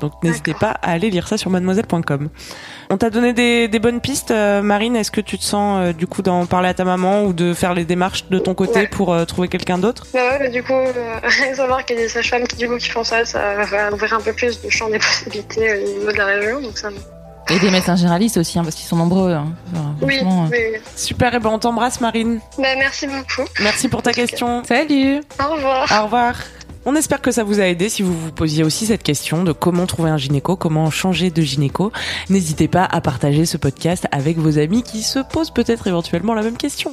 Donc 0.00 0.12
n'hésitez 0.24 0.52
pas 0.54 0.70
à 0.82 0.90
aller 0.92 1.10
lire 1.10 1.28
ça 1.28 1.36
sur 1.38 1.48
mademoiselle.com. 1.50 2.28
On 2.90 2.96
t'a 2.96 3.08
donné 3.08 3.32
des, 3.32 3.68
des 3.68 3.78
bonnes 3.78 4.00
pistes, 4.00 4.32
euh, 4.32 4.60
Marine? 4.60 4.96
Est-ce 4.96 5.12
que 5.12 5.20
tu 5.20 5.38
te 5.38 5.44
sens 5.44 5.78
euh, 5.80 5.92
du 5.92 6.08
coup 6.08 6.22
d'en 6.22 6.44
parler 6.46 6.68
à 6.70 6.74
ta 6.74 6.84
maman 6.84 7.22
ou 7.22 7.32
de 7.32 7.54
faire 7.54 7.72
les 7.72 7.84
démarches 7.84 8.28
de 8.28 8.40
ton 8.40 8.54
côté 8.54 8.80
Ouais. 8.80 8.86
pour 8.88 9.12
euh, 9.12 9.24
trouver 9.26 9.46
quelqu'un 9.46 9.78
d'autre? 9.78 10.06
Bah 10.12 10.18
ouais, 10.32 10.38
bah 10.40 10.48
du 10.48 10.60
coup, 10.64 10.72
euh, 10.72 11.54
savoir 11.54 11.84
qu'il 11.84 11.96
y 11.96 12.00
a 12.00 12.02
des 12.02 12.08
sages-femmes 12.08 12.48
qui, 12.48 12.56
du 12.56 12.66
coup, 12.68 12.78
qui 12.78 12.88
font 12.88 13.04
ça, 13.04 13.24
ça 13.24 13.64
va 13.64 13.92
ouvrir 13.92 14.14
un 14.14 14.20
peu 14.20 14.32
plus 14.32 14.60
de 14.60 14.68
champ 14.70 14.88
des 14.88 14.98
possibilités 14.98 15.72
au 15.84 15.98
niveau 16.00 16.10
de 16.10 16.16
la 16.18 16.24
région. 16.26 16.60
Donc 16.60 16.76
ça, 16.78 16.90
me- 16.90 16.96
Et 17.54 17.60
des 17.60 17.70
médecins 17.70 17.94
généralistes 17.94 18.38
aussi, 18.38 18.58
hein, 18.58 18.64
parce 18.64 18.74
qu'ils 18.74 18.86
sont 18.88 18.96
nombreux. 18.96 19.32
hein. 19.34 19.52
Enfin, 19.72 19.94
oui, 20.02 20.18
euh. 20.24 20.78
Super, 20.96 21.32
et 21.34 21.38
ben 21.38 21.50
on 21.50 21.58
t'embrasse 21.60 22.00
Marine. 22.00 22.40
Bah 22.58 22.74
merci 22.76 23.06
beaucoup. 23.06 23.48
Merci 23.60 23.88
pour 23.88 24.02
ta 24.02 24.12
question. 24.12 24.64
Salut 24.64 25.20
Au 25.40 25.52
revoir. 25.54 25.86
Au 26.00 26.04
revoir. 26.06 26.34
On 26.84 26.96
espère 26.96 27.22
que 27.22 27.30
ça 27.30 27.44
vous 27.44 27.60
a 27.60 27.64
aidé 27.64 27.88
si 27.88 28.02
vous 28.02 28.18
vous 28.18 28.32
posiez 28.32 28.64
aussi 28.64 28.86
cette 28.86 29.04
question 29.04 29.44
de 29.44 29.52
comment 29.52 29.86
trouver 29.86 30.10
un 30.10 30.16
gynéco, 30.16 30.56
comment 30.56 30.90
changer 30.90 31.30
de 31.30 31.40
gynéco. 31.40 31.92
N'hésitez 32.28 32.66
pas 32.66 32.84
à 32.84 33.00
partager 33.00 33.46
ce 33.46 33.56
podcast 33.56 34.08
avec 34.10 34.36
vos 34.36 34.58
amis 34.58 34.82
qui 34.82 35.02
se 35.02 35.20
posent 35.20 35.52
peut-être 35.52 35.86
éventuellement 35.86 36.34
la 36.34 36.42
même 36.42 36.56
question. 36.56 36.92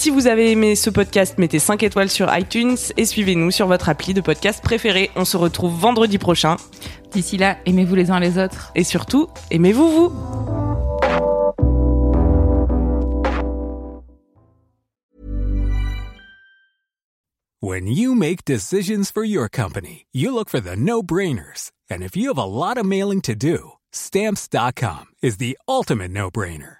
Si 0.00 0.08
vous 0.08 0.28
avez 0.28 0.50
aimé 0.50 0.76
ce 0.76 0.88
podcast, 0.88 1.36
mettez 1.36 1.58
5 1.58 1.82
étoiles 1.82 2.08
sur 2.08 2.34
iTunes 2.34 2.78
et 2.96 3.04
suivez-nous 3.04 3.50
sur 3.50 3.66
votre 3.66 3.90
appli 3.90 4.14
de 4.14 4.22
podcast 4.22 4.64
préféré. 4.64 5.10
On 5.14 5.26
se 5.26 5.36
retrouve 5.36 5.78
vendredi 5.78 6.16
prochain. 6.16 6.56
D'ici 7.12 7.36
là, 7.36 7.58
aimez-vous 7.66 7.96
les 7.96 8.10
uns 8.10 8.18
les 8.18 8.38
autres. 8.38 8.72
Et 8.74 8.82
surtout, 8.82 9.28
aimez-vous 9.50 9.90
vous 9.90 10.12
When 17.60 17.86
you 17.86 18.14
make 18.14 18.46
decisions 18.46 19.10
for 19.12 19.22
your 19.22 19.50
company, 19.50 20.06
you 20.14 20.32
look 20.32 20.48
for 20.48 20.62
the 20.62 20.76
no 20.78 21.02
brainers. 21.02 21.72
And 21.90 22.02
if 22.02 22.16
you 22.16 22.28
have 22.28 22.38
a 22.38 22.46
lot 22.46 22.78
of 22.78 22.86
mailing 22.86 23.20
to 23.20 23.34
do, 23.34 23.72
stamps.com 23.92 25.08
is 25.22 25.36
the 25.36 25.58
ultimate 25.68 26.10
no 26.10 26.30
brainer. 26.30 26.79